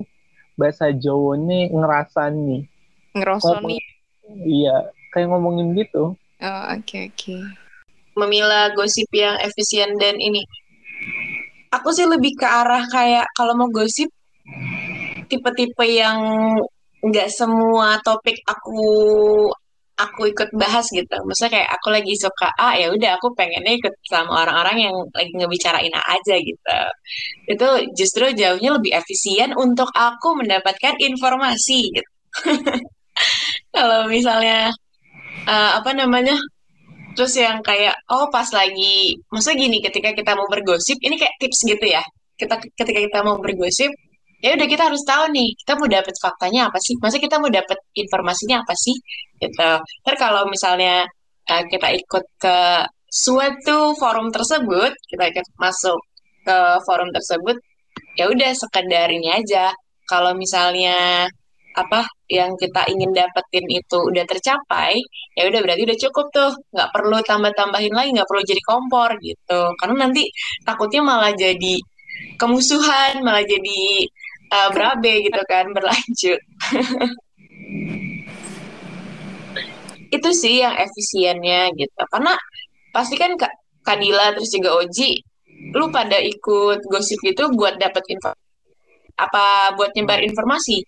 bahasa 0.55 0.95
Jawa 0.95 1.35
nih 1.39 1.75
ngerasan 1.75 2.33
nih 2.47 2.63
Ngerosoni. 3.19 3.79
iya 4.47 4.95
kayak 5.11 5.27
ngomongin 5.33 5.75
gitu. 5.75 6.15
Oh, 6.39 6.63
Oke 6.71 7.11
oke. 7.11 7.37
Memilah 8.18 8.74
gosip 8.74 9.09
yang 9.14 9.38
efisien 9.38 9.94
dan 10.02 10.18
ini. 10.18 10.42
Aku 11.70 11.92
sih 11.94 12.09
lebih 12.09 12.33
ke 12.35 12.46
arah 12.48 12.83
kayak 12.88 13.26
kalau 13.37 13.54
mau 13.54 13.68
gosip 13.70 14.09
tipe-tipe 15.28 15.85
yang 15.85 16.18
nggak 17.04 17.28
semua 17.31 18.00
topik 18.02 18.40
aku 18.48 18.83
aku 19.98 20.31
ikut 20.31 20.50
bahas 20.54 20.87
gitu. 20.94 21.16
Maksudnya 21.26 21.52
kayak 21.59 21.70
aku 21.74 21.88
lagi 21.90 22.14
suka 22.14 22.48
A 22.54 22.78
ya 22.78 22.88
udah 22.94 23.18
aku 23.18 23.35
pengennya 23.35 23.74
ikut 23.74 23.94
sama 24.07 24.46
orang-orang 24.46 24.88
yang 24.88 24.94
lagi 25.11 25.33
ngebicarain 25.35 25.94
A 25.94 26.02
aja 26.14 26.35
gitu. 26.38 26.78
Itu 27.50 27.68
justru 27.98 28.31
jauhnya 28.31 28.78
lebih 28.78 28.94
efisien 28.94 29.52
untuk 29.59 29.90
aku 29.92 30.38
mendapatkan 30.38 30.94
informasi 31.02 31.81
gitu. 31.90 32.11
Kalau 33.74 34.07
misalnya 34.07 34.70
eh, 35.50 35.70
apa 35.78 35.90
namanya? 35.92 36.38
Terus 37.18 37.35
yang 37.35 37.59
kayak 37.66 37.98
oh 38.14 38.31
pas 38.31 38.46
lagi 38.54 39.18
maksudnya 39.26 39.59
gini 39.66 39.83
ketika 39.83 40.14
kita 40.14 40.38
mau 40.38 40.46
bergosip 40.46 40.94
ini 41.02 41.18
kayak 41.18 41.35
tips 41.42 41.66
gitu 41.66 41.83
ya. 41.90 42.02
Kita 42.38 42.54
ketika 42.78 43.00
kita 43.02 43.18
mau 43.26 43.42
bergosip 43.42 43.90
ya 44.38 44.54
udah 44.54 44.70
kita 44.70 44.87
harus 44.87 45.02
tahu 45.02 45.35
nih 45.35 45.50
kita 45.59 45.74
mau 45.74 45.90
dapet 45.90 46.14
faktanya 46.22 46.70
apa 46.70 46.78
sih? 46.78 46.94
Masa 47.02 47.18
kita 47.18 47.42
mau 47.42 47.50
dapet 47.50 47.78
informasinya 47.98 48.62
apa 48.62 48.74
sih? 48.78 48.94
Gitu. 49.42 49.70
Ntar 50.07 50.14
kalau 50.14 50.46
misalnya 50.46 51.02
eh, 51.50 51.62
kita 51.66 51.90
ikut 51.90 52.24
ke 52.38 52.59
suatu 53.11 53.98
forum 53.98 54.31
tersebut 54.31 54.94
kita 55.11 55.24
ikut 55.35 55.46
masuk 55.59 55.98
ke 56.46 56.59
forum 56.87 57.11
tersebut 57.11 57.57
ya 58.14 58.31
udah 58.31 58.50
sekedar 58.54 59.11
ini 59.11 59.26
aja. 59.35 59.74
Kalau 60.07 60.38
misalnya 60.38 61.26
apa 61.74 62.07
yang 62.29 62.55
kita 62.61 62.85
ingin 62.93 63.11
dapetin 63.17 63.64
itu 63.69 63.99
udah 63.99 64.25
tercapai 64.29 65.01
ya 65.33 65.49
udah 65.49 65.61
berarti 65.64 65.83
udah 65.88 65.99
cukup 66.09 66.27
tuh. 66.33 66.53
Nggak 66.73 66.91
perlu 66.95 67.19
tambah-tambahin 67.25 67.95
lagi 67.97 68.11
nggak 68.17 68.29
perlu 68.29 68.43
jadi 68.45 68.62
kompor 68.64 69.11
gitu. 69.25 69.61
Karena 69.81 69.95
nanti 70.09 70.29
takutnya 70.62 71.03
malah 71.05 71.33
jadi 71.33 71.75
kemusuhan 72.41 73.25
malah 73.25 73.45
jadi 73.45 73.81
uh, 74.53 74.69
berabe 74.73 75.25
gitu 75.27 75.41
kan 75.49 75.67
berlanjut. 75.73 76.41
Itu 80.17 80.31
sih 80.33 80.64
yang 80.64 80.73
efisiennya 80.77 81.69
gitu. 81.77 82.03
Karena 82.09 82.33
pasti 82.93 83.17
kan 83.21 83.37
Kak 83.37 83.53
Kadila 83.85 84.33
terus 84.37 84.53
juga 84.53 84.77
Oji 84.81 85.21
lu 85.75 85.91
pada 85.91 86.23
ikut 86.23 86.87
gosip 86.87 87.19
itu 87.27 87.43
buat 87.53 87.77
dapet 87.77 88.01
info 88.14 88.31
apa 89.19 89.75
buat 89.75 89.91
nyebar 89.99 90.23
informasi 90.23 90.87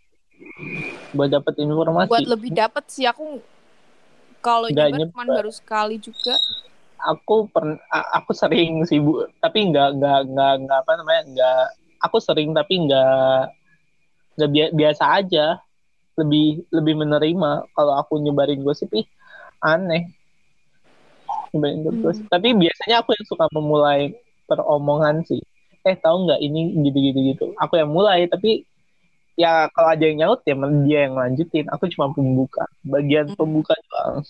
buat 1.11 1.29
dapet 1.31 1.55
informasi. 1.59 2.11
Buat 2.11 2.27
lebih 2.27 2.51
dapet 2.55 2.85
sih 2.91 3.05
aku 3.07 3.43
kalau 4.41 4.69
nyebar 4.73 5.05
cuma 5.13 5.25
baru 5.29 5.53
sekali 5.53 5.97
juga. 6.01 6.41
aku 7.01 7.49
pernah 7.49 7.81
aku 8.13 8.33
sering 8.37 8.85
sih 8.85 9.01
bu. 9.01 9.25
Tapi 9.41 9.73
nggak 9.73 9.89
nggak 10.01 10.21
nggak 10.33 10.53
nggak 10.65 10.79
apa 10.85 10.93
namanya 11.01 11.23
nggak 11.33 11.63
aku 12.05 12.17
sering 12.21 12.53
tapi 12.53 12.75
nggak 12.89 13.41
nggak 14.37 14.51
bia- 14.53 14.75
biasa 14.75 15.05
aja. 15.21 15.47
Lebih 16.21 16.69
lebih 16.73 16.95
menerima. 17.01 17.51
Kalau 17.73 17.93
aku 17.97 18.21
nyebarin 18.21 18.61
gosip 18.61 18.93
ih 18.93 19.07
aneh. 19.65 20.09
Nyebarin 21.53 21.81
Hmm. 21.85 22.01
gosip 22.05 22.27
tapi 22.29 22.53
biasanya 22.55 23.03
aku 23.03 23.11
yang 23.17 23.27
suka 23.27 23.45
memulai 23.53 24.13
peromongan 24.47 25.25
sih. 25.25 25.41
Eh 25.89 25.97
tahu 25.97 26.29
nggak 26.29 26.41
ini 26.45 26.77
gitu 26.85 26.99
gitu 27.01 27.19
gitu. 27.33 27.45
Aku 27.57 27.81
yang 27.81 27.89
mulai 27.89 28.29
tapi 28.29 28.69
ya 29.41 29.73
kalau 29.73 29.89
ada 29.97 30.05
yang 30.05 30.19
nyaut 30.21 30.41
ya 30.45 30.55
dia 30.85 30.99
yang 31.09 31.17
lanjutin. 31.17 31.67
Aku 31.73 31.89
cuma 31.89 32.13
pembuka 32.13 32.69
bagian 32.85 33.33
Hmm. 33.33 33.39
pembuka 33.41 33.73
doang. 33.89 34.21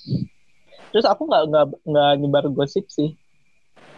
Terus 0.95 1.07
aku 1.07 1.23
nggak 1.27 1.43
nggak 1.51 1.67
nggak 1.91 2.13
nyebar 2.23 2.45
gosip 2.55 2.87
sih. 2.87 3.19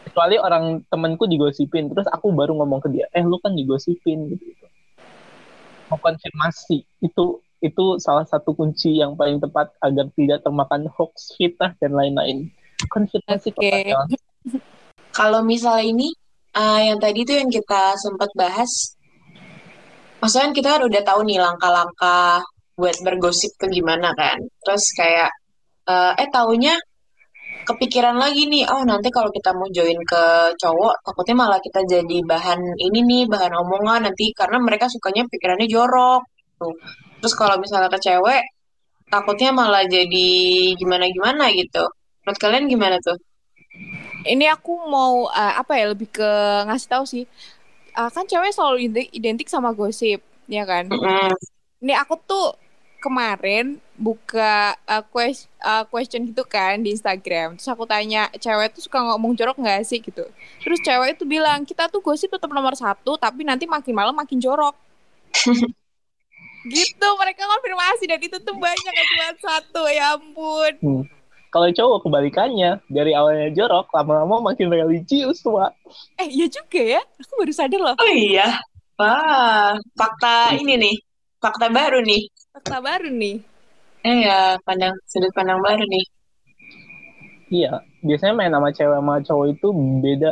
Kecuali 0.08 0.40
orang 0.40 0.82
temanku 0.90 1.28
digosipin 1.28 1.92
terus 1.92 2.08
aku 2.10 2.32
baru 2.32 2.56
ngomong 2.58 2.80
ke 2.82 2.88
dia 2.90 3.06
eh 3.14 3.22
lu 3.22 3.38
kan 3.38 3.54
digosipin 3.54 4.34
gitu, 4.34 4.44
gitu. 4.50 4.66
mau 5.86 6.00
konfirmasi 6.00 6.82
itu 7.04 7.24
itu 7.62 7.84
salah 8.02 8.26
satu 8.26 8.50
kunci 8.58 8.98
yang 8.98 9.14
paling 9.14 9.38
tepat 9.38 9.70
agar 9.78 10.10
tidak 10.18 10.42
termakan 10.42 10.90
hoax 10.90 11.38
fitnah 11.38 11.70
dan 11.78 11.94
lain-lain. 11.94 12.50
Konfirmasi 12.90 13.54
kepada 13.54 14.10
Kalau 15.14 15.46
misalnya 15.46 15.86
ini, 15.86 16.08
uh, 16.58 16.80
yang 16.82 16.98
tadi 16.98 17.22
tuh 17.22 17.36
yang 17.38 17.50
kita 17.52 17.94
sempat 18.00 18.32
bahas, 18.34 18.98
maksudnya 20.22 20.44
kan 20.46 20.54
kita 20.54 20.68
kan 20.78 20.82
udah 20.86 21.02
tahu 21.02 21.20
nih 21.26 21.38
langkah-langkah 21.42 22.46
buat 22.78 22.96
bergosip 23.02 23.52
ke 23.58 23.66
gimana 23.66 24.14
kan. 24.14 24.38
Terus 24.62 24.84
kayak, 24.94 25.30
uh, 25.90 26.14
eh 26.14 26.30
taunya 26.30 26.78
kepikiran 27.66 28.16
lagi 28.18 28.46
nih, 28.46 28.66
oh 28.70 28.82
nanti 28.86 29.10
kalau 29.10 29.30
kita 29.34 29.50
mau 29.54 29.66
join 29.70 29.98
ke 30.06 30.22
cowok, 30.58 30.94
takutnya 31.02 31.36
malah 31.42 31.60
kita 31.62 31.82
jadi 31.86 32.18
bahan 32.22 32.58
ini 32.58 33.00
nih, 33.02 33.22
bahan 33.26 33.52
omongan 33.54 34.10
nanti 34.10 34.30
karena 34.34 34.58
mereka 34.62 34.86
sukanya 34.86 35.26
pikirannya 35.26 35.66
jorok. 35.66 36.22
Tuh. 36.58 36.74
Terus 37.22 37.34
kalau 37.38 37.58
misalnya 37.58 37.90
ke 37.90 37.98
cewek, 38.02 38.42
takutnya 39.10 39.50
malah 39.54 39.84
jadi 39.86 40.30
gimana-gimana 40.78 41.50
gitu. 41.54 41.86
Menurut 42.22 42.38
kalian 42.38 42.66
gimana 42.70 42.96
tuh? 43.02 43.18
Ini 44.22 44.54
aku 44.54 44.86
mau 44.86 45.26
uh, 45.26 45.54
apa 45.58 45.74
ya 45.78 45.90
lebih 45.90 46.10
ke 46.10 46.30
ngasih 46.66 46.88
tahu 46.90 47.04
sih. 47.06 47.24
Uh, 47.92 48.08
kan 48.08 48.24
cewek 48.24 48.52
selalu 48.56 48.88
ide- 48.88 49.12
identik 49.12 49.48
sama 49.52 49.76
gosip, 49.76 50.24
ya 50.48 50.64
kan? 50.64 50.88
Mm-mm. 50.88 51.36
Ini 51.84 51.92
aku 52.00 52.16
tuh 52.24 52.56
kemarin 53.02 53.82
buka 53.98 54.78
uh, 54.86 55.02
quest- 55.10 55.50
uh, 55.58 55.82
question 55.90 56.22
gitu 56.24 56.46
kan 56.46 56.78
di 56.80 56.94
Instagram. 56.94 57.58
Terus 57.58 57.68
aku 57.68 57.84
tanya, 57.84 58.30
cewek 58.38 58.72
tuh 58.78 58.86
suka 58.86 59.02
ngomong 59.02 59.34
jorok 59.34 59.58
nggak 59.58 59.82
sih 59.84 59.98
gitu. 59.98 60.24
Terus 60.62 60.78
cewek 60.80 61.18
itu 61.18 61.26
bilang, 61.26 61.66
kita 61.66 61.90
tuh 61.90 62.00
gosip 62.00 62.30
tetap 62.30 62.48
nomor 62.48 62.72
satu, 62.78 63.18
tapi 63.18 63.42
nanti 63.42 63.66
makin 63.66 63.92
malam 63.92 64.14
makin 64.14 64.38
jorok. 64.40 64.72
gitu, 66.72 67.08
mereka 67.18 67.42
konfirmasi 67.44 68.04
dan 68.06 68.20
itu 68.22 68.38
tuh 68.38 68.54
banyak 68.54 68.92
gak 68.94 69.08
cuma 69.10 69.28
satu, 69.42 69.82
ya 69.90 70.14
ampun. 70.14 70.72
Kalau 71.52 71.68
cowok 71.68 72.08
kebalikannya, 72.08 72.80
dari 72.88 73.12
awalnya 73.12 73.52
jorok, 73.52 73.92
lama-lama 73.92 74.40
makin 74.40 74.72
religius 74.72 75.44
tuh, 75.44 75.60
Wak. 75.60 75.76
Eh, 76.16 76.32
iya 76.32 76.48
juga 76.48 76.80
ya. 76.80 77.02
Aku 77.20 77.36
baru 77.36 77.52
sadar 77.52 77.80
loh. 77.80 77.92
Oh 77.92 78.12
iya. 78.16 78.56
Wah, 78.96 79.76
fakta 79.92 80.56
ini 80.56 80.80
nih. 80.80 80.96
Fakta 81.44 81.68
baru 81.68 82.00
nih. 82.00 82.24
Fakta 82.56 82.80
baru 82.80 83.12
nih. 83.12 83.36
Eh 84.02 84.16
ya, 84.24 84.56
pandang 84.64 84.96
sudut 85.04 85.28
pandang 85.36 85.60
baru 85.60 85.84
nih. 85.84 86.04
Iya, 87.52 87.84
biasanya 88.00 88.32
main 88.32 88.52
sama 88.56 88.72
cewek 88.72 88.96
sama 88.96 89.14
cowok 89.20 89.46
itu 89.52 89.68
beda. 90.00 90.30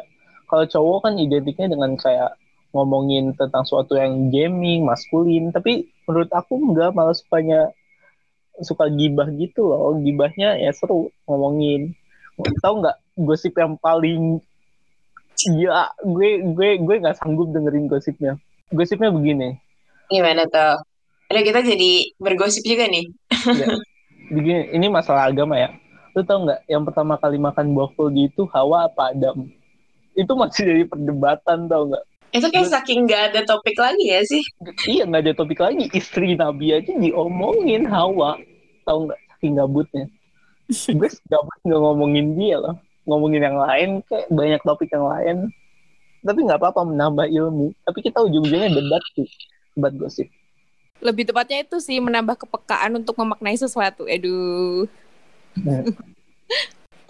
Kalau 0.48 0.64
cowok 0.64 0.98
kan 1.04 1.14
identiknya 1.20 1.68
dengan 1.68 2.00
kayak 2.00 2.33
ngomongin 2.72 3.37
tentang 3.37 3.68
suatu 3.68 3.92
yang 4.00 4.33
gaming, 4.33 4.88
maskulin. 4.88 5.52
Tapi 5.52 5.85
menurut 6.09 6.33
aku 6.33 6.56
enggak, 6.56 6.96
malah 6.96 7.12
sukanya 7.12 7.68
suka 8.62 8.88
gibah 8.92 9.29
gitu 9.35 9.68
loh. 9.70 9.96
Gibahnya 10.01 10.57
ya 10.61 10.70
seru 10.73 11.11
ngomongin. 11.25 11.92
Tahu 12.40 12.75
nggak 12.81 12.96
gosip 13.20 13.53
yang 13.57 13.77
paling 13.77 14.40
Iya, 15.49 15.88
gue 16.05 16.53
gue 16.53 16.70
gue 16.85 16.96
nggak 17.01 17.16
sanggup 17.16 17.49
dengerin 17.49 17.88
gosipnya. 17.88 18.37
Gosipnya 18.68 19.09
begini. 19.09 19.57
Gimana 20.12 20.44
tuh? 20.44 20.85
Ada 21.33 21.40
kita 21.40 21.61
jadi 21.64 22.12
bergosip 22.20 22.61
juga 22.66 22.90
nih. 22.90 23.09
Ya, 23.57 23.66
begini, 24.35 24.75
ini 24.77 24.87
masalah 24.92 25.33
agama 25.33 25.57
ya. 25.57 25.73
Lu 26.12 26.27
tau 26.27 26.44
nggak 26.44 26.68
yang 26.68 26.83
pertama 26.85 27.16
kali 27.16 27.40
makan 27.40 27.73
buah 27.73 27.88
fulgi 27.96 28.29
itu 28.29 28.44
Hawa 28.53 28.90
apa 28.90 29.16
Adam? 29.16 29.49
Itu 30.12 30.37
masih 30.37 30.66
jadi 30.66 30.85
perdebatan 30.85 31.70
tau 31.70 31.88
nggak? 31.88 32.05
Itu 32.31 32.46
kayak 32.46 32.70
saking 32.70 33.11
gak 33.11 33.35
ada 33.35 33.42
topik 33.42 33.75
lagi 33.75 34.07
ya 34.07 34.23
sih. 34.23 34.42
Iya 34.87 35.09
nggak 35.09 35.23
ada 35.25 35.35
topik 35.35 35.59
lagi. 35.59 35.88
Istri 35.90 36.37
Nabi 36.37 36.77
aja 36.77 36.92
diomongin 36.94 37.88
Hawa. 37.88 38.38
Tahu 38.87 38.99
nggak 39.09 39.21
saking 39.35 39.55
gabutnya. 39.57 40.07
Gue 40.99 41.09
gabut 41.29 41.59
nggak 41.66 41.81
ngomongin 41.81 42.27
dia 42.38 42.57
loh. 42.61 42.77
Ngomongin 43.09 43.43
yang 43.43 43.59
lain 43.59 43.90
kayak 44.07 44.27
banyak 44.31 44.61
topik 44.62 44.90
yang 44.93 45.07
lain. 45.07 45.37
Tapi 46.21 46.38
nggak 46.45 46.61
apa-apa 46.61 46.85
menambah 46.85 47.27
ilmu. 47.33 47.73
Tapi 47.85 47.99
kita 48.05 48.21
ujung-ujungnya 48.21 48.71
debat 48.71 49.03
sih. 49.16 49.29
Debat 49.73 49.93
gosip. 49.97 50.29
Lebih 51.01 51.33
tepatnya 51.33 51.64
itu 51.64 51.81
sih 51.81 51.97
menambah 51.97 52.45
kepekaan 52.45 52.93
untuk 53.01 53.16
memaknai 53.16 53.57
sesuatu. 53.57 54.05
Aduh. 54.05 54.85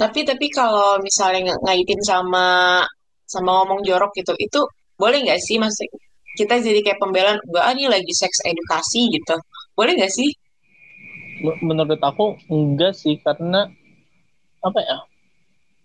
Tapi 0.00 0.24
tapi 0.24 0.48
kalau 0.48 0.96
misalnya 1.04 1.52
ng- 1.52 1.60
ngaitin 1.60 2.00
sama 2.00 2.80
sama 3.28 3.50
ngomong 3.60 3.84
jorok 3.84 4.16
gitu, 4.16 4.32
itu 4.40 4.60
boleh 4.96 5.20
nggak 5.28 5.40
sih 5.44 5.60
mas? 5.60 5.76
Kita 6.40 6.56
jadi 6.56 6.80
kayak 6.80 6.96
pembelaan, 6.96 7.36
enggak 7.36 7.64
ah, 7.68 7.72
ini 7.76 7.84
lagi 7.84 8.08
seks 8.16 8.40
edukasi 8.48 9.12
gitu. 9.12 9.36
Boleh 9.76 9.92
nggak 10.00 10.08
sih? 10.08 10.32
Menurut 11.40 12.00
aku 12.00 12.36
enggak 12.52 12.92
sih 12.92 13.16
karena 13.20 13.68
apa 14.60 14.80
ya? 14.84 14.98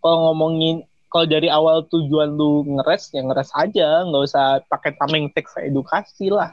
Kalau 0.04 0.32
ngomongin 0.32 0.84
kalau 1.16 1.32
dari 1.32 1.48
awal 1.48 1.88
tujuan 1.88 2.36
lu 2.36 2.68
ngeres 2.76 3.16
ya 3.16 3.24
ngeres 3.24 3.48
aja, 3.56 4.04
nggak 4.04 4.24
usah 4.28 4.60
pakai 4.68 5.00
tameng 5.00 5.32
seks 5.32 5.56
edukasi 5.64 6.28
lah. 6.28 6.52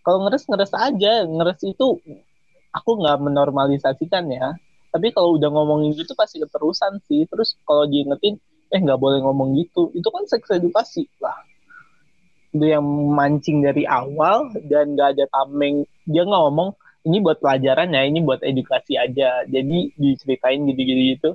Kalau 0.00 0.24
ngeres 0.24 0.48
ngeres 0.48 0.72
aja, 0.72 1.28
ngeres 1.28 1.60
itu 1.60 2.00
aku 2.72 2.90
nggak 3.04 3.20
menormalisasikan 3.20 4.32
ya. 4.32 4.56
Tapi 4.92 5.12
kalau 5.12 5.36
udah 5.36 5.52
ngomongin 5.52 5.92
gitu 5.92 6.16
pasti 6.16 6.40
keterusan 6.40 7.04
sih. 7.04 7.28
Terus 7.28 7.56
kalau 7.68 7.84
diingetin, 7.84 8.40
eh 8.72 8.80
nggak 8.80 8.96
boleh 8.96 9.20
ngomong 9.20 9.60
gitu. 9.60 9.92
Itu 9.92 10.08
kan 10.08 10.24
seks 10.24 10.48
edukasi 10.52 11.04
lah. 11.20 11.36
Itu 12.52 12.64
yang 12.64 12.84
mancing 13.12 13.60
dari 13.60 13.84
awal 13.84 14.52
dan 14.72 14.96
nggak 14.96 15.20
ada 15.20 15.24
tameng. 15.28 15.84
Dia 16.08 16.24
nggak 16.24 16.42
ngomong 16.48 16.72
ini 17.02 17.18
buat 17.18 17.42
pelajaran 17.42 17.90
ya, 17.90 18.02
ini 18.06 18.22
buat 18.22 18.40
edukasi 18.42 18.94
aja. 18.94 19.42
Jadi 19.46 19.90
diceritain 19.98 20.62
gitu-gitu 20.70 21.02
gitu. 21.18 21.30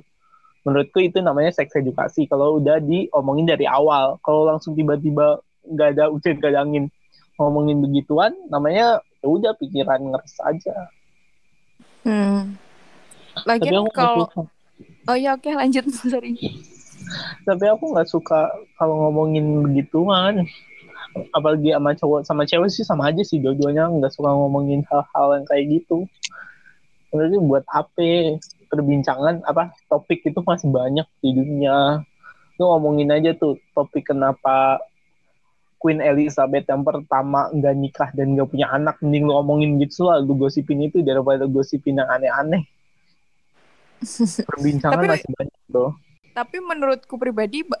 Menurutku 0.64 1.00
itu 1.00 1.20
namanya 1.20 1.52
seks 1.52 1.76
edukasi. 1.76 2.28
Kalau 2.28 2.60
udah 2.60 2.80
diomongin 2.80 3.48
dari 3.48 3.68
awal, 3.68 4.20
kalau 4.24 4.48
langsung 4.48 4.76
tiba-tiba 4.76 5.40
nggak 5.68 5.88
ada 5.96 6.04
hujan 6.08 6.40
nggak 6.40 6.52
ada 6.56 6.60
angin 6.64 6.84
ngomongin 7.38 7.78
begituan, 7.84 8.32
namanya 8.48 8.98
ya 9.22 9.28
udah 9.28 9.52
pikiran 9.56 10.00
ngeres 10.10 10.36
aja. 10.42 10.76
Hmm. 12.02 12.56
Tapi 13.38 13.46
Lagian 13.46 13.72
aku 13.78 13.88
nggak 13.92 13.94
kalau 13.94 14.16
suka. 14.26 14.40
Oh 15.08 15.16
ya 15.16 15.30
oke 15.36 15.50
lanjut 15.52 15.84
sorry. 16.12 16.34
Tapi 17.46 17.64
aku 17.70 17.84
nggak 17.94 18.08
suka 18.08 18.50
kalau 18.76 19.08
ngomongin 19.08 19.64
begituan. 19.68 20.48
Apalagi 21.34 21.72
sama 21.74 21.90
cowok 21.96 22.20
sama 22.26 22.42
cewek 22.46 22.70
sih 22.70 22.84
sama 22.86 23.10
aja 23.10 23.22
sih 23.24 23.40
dua-duanya 23.40 23.88
nggak 23.90 24.12
suka 24.12 24.30
ngomongin 24.30 24.84
hal-hal 24.86 25.40
yang 25.40 25.46
kayak 25.48 25.64
gitu. 25.80 26.04
Menurutku 27.10 27.40
buat 27.48 27.64
apa 27.72 28.36
perbincangan 28.68 29.40
apa 29.48 29.72
topik 29.88 30.22
itu 30.22 30.38
masih 30.44 30.68
banyak 30.68 31.06
di 31.24 31.30
dunia. 31.32 32.04
Lu 32.60 32.64
ngomongin 32.74 33.08
aja 33.14 33.32
tuh 33.34 33.56
topik 33.72 34.12
kenapa 34.12 34.82
Queen 35.78 36.02
Elizabeth 36.02 36.66
yang 36.66 36.82
pertama 36.82 37.46
nggak 37.54 37.74
nikah 37.78 38.10
dan 38.10 38.34
nggak 38.34 38.50
punya 38.50 38.66
anak 38.66 38.98
mending 38.98 39.30
lu 39.30 39.32
ngomongin 39.38 39.78
gitu 39.78 40.10
lah 40.10 40.18
lu 40.18 40.34
gosipin 40.34 40.82
itu 40.82 41.06
daripada 41.06 41.46
gosipin 41.46 42.02
yang 42.02 42.10
aneh-aneh 42.10 42.66
perbincangan 44.50 44.98
Tapi- 44.98 45.10
masih 45.14 45.30
banyak 45.38 45.60
tuh 45.70 45.90
Tapi 46.34 46.56
menurutku 46.62 47.14
pribadi 47.18 47.62
ba- 47.62 47.78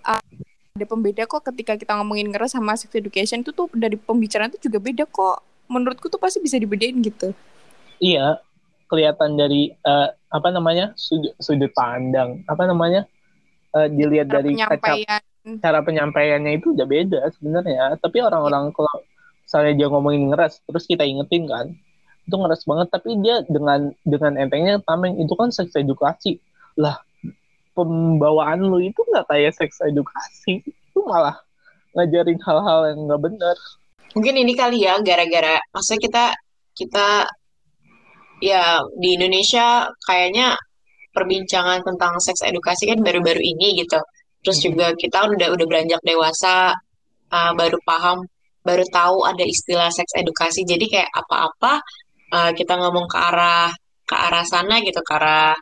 ada 0.78 0.86
pembeda 0.86 1.26
kok 1.26 1.42
ketika 1.50 1.74
kita 1.74 1.98
ngomongin 1.98 2.30
ngeres 2.30 2.54
sama 2.54 2.78
sex 2.78 2.94
education 2.94 3.42
itu 3.42 3.50
tuh 3.50 3.66
dari 3.74 3.98
pembicaraan 3.98 4.54
itu 4.54 4.70
juga 4.70 4.78
beda 4.78 5.04
kok. 5.10 5.42
Menurutku 5.66 6.06
tuh 6.08 6.22
pasti 6.22 6.38
bisa 6.38 6.56
dibedain 6.56 6.94
gitu. 7.02 7.34
iya 7.98 8.38
kelihatan 8.86 9.34
dari 9.34 9.74
eh, 9.74 10.08
apa 10.30 10.48
namanya 10.54 10.94
sudut 10.94 11.34
sudut 11.42 11.74
pandang. 11.74 12.46
Apa 12.46 12.64
namanya 12.64 13.10
Eh, 13.68 13.88
dilihat 13.92 14.32
Cara 14.32 14.40
dari 14.40 14.50
kaca 14.56 14.80
penyampaian. 14.80 15.20
cara 15.60 15.78
penyampaiannya 15.84 16.52
itu 16.56 16.72
udah 16.72 16.86
beda 16.88 17.20
sebenarnya. 17.36 18.00
Tapi 18.00 18.18
orang-orang 18.24 18.72
kalau 18.72 19.04
misalnya 19.44 19.72
dia 19.76 19.88
ngomongin 19.92 20.22
ngeres 20.32 20.60
terus 20.64 20.84
kita 20.88 21.04
ingetin 21.04 21.44
kan 21.44 21.66
itu 22.24 22.34
ngeres 22.34 22.64
banget. 22.64 22.88
Tapi 22.88 23.10
dia 23.20 23.44
dengan 23.44 23.92
dengan 24.08 24.32
entengnya 24.40 24.80
tameng. 24.88 25.20
Itu 25.20 25.36
kan 25.36 25.52
seks 25.52 25.76
edukasi. 25.76 26.40
Lah 26.80 26.96
pembawaan 27.78 28.58
lu 28.66 28.82
itu 28.82 28.98
nggak 29.06 29.30
kayak 29.30 29.54
seks 29.54 29.78
edukasi 29.86 30.66
itu 30.66 30.98
malah 31.06 31.38
ngajarin 31.94 32.42
hal-hal 32.42 32.80
yang 32.90 33.06
nggak 33.06 33.22
benar 33.22 33.56
Mungkin 34.16 34.34
ini 34.40 34.56
kali 34.56 34.82
ya 34.82 34.98
gara-gara 35.04 35.60
maksudnya 35.70 36.00
kita 36.00 36.24
kita 36.74 37.28
ya 38.42 38.82
di 38.96 39.14
Indonesia 39.14 39.86
kayaknya 40.06 40.56
perbincangan 41.12 41.82
tentang 41.82 42.16
seks 42.22 42.46
edukasi 42.46 42.86
kan 42.88 43.02
baru-baru 43.02 43.42
ini 43.42 43.82
gitu. 43.82 43.98
Terus 44.42 44.58
Mhm. 44.62 44.64
juga 44.70 44.86
kita 44.94 45.18
udah 45.28 45.48
udah 45.50 45.66
beranjak 45.66 46.00
dewasa 46.06 46.72
uh, 47.34 47.52
baru 47.58 47.78
paham, 47.82 48.22
baru 48.62 48.86
tahu 48.88 49.26
ada 49.26 49.42
istilah 49.42 49.90
seks 49.90 50.14
edukasi. 50.14 50.62
Jadi 50.62 50.86
kayak 50.86 51.10
apa-apa 51.10 51.82
uh, 52.32 52.50
kita 52.54 52.78
ngomong 52.78 53.10
ke 53.10 53.18
arah 53.18 53.70
ke 54.08 54.14
arah 54.16 54.44
sana 54.46 54.80
gitu, 54.80 55.02
ke 55.04 55.12
arah 55.12 55.52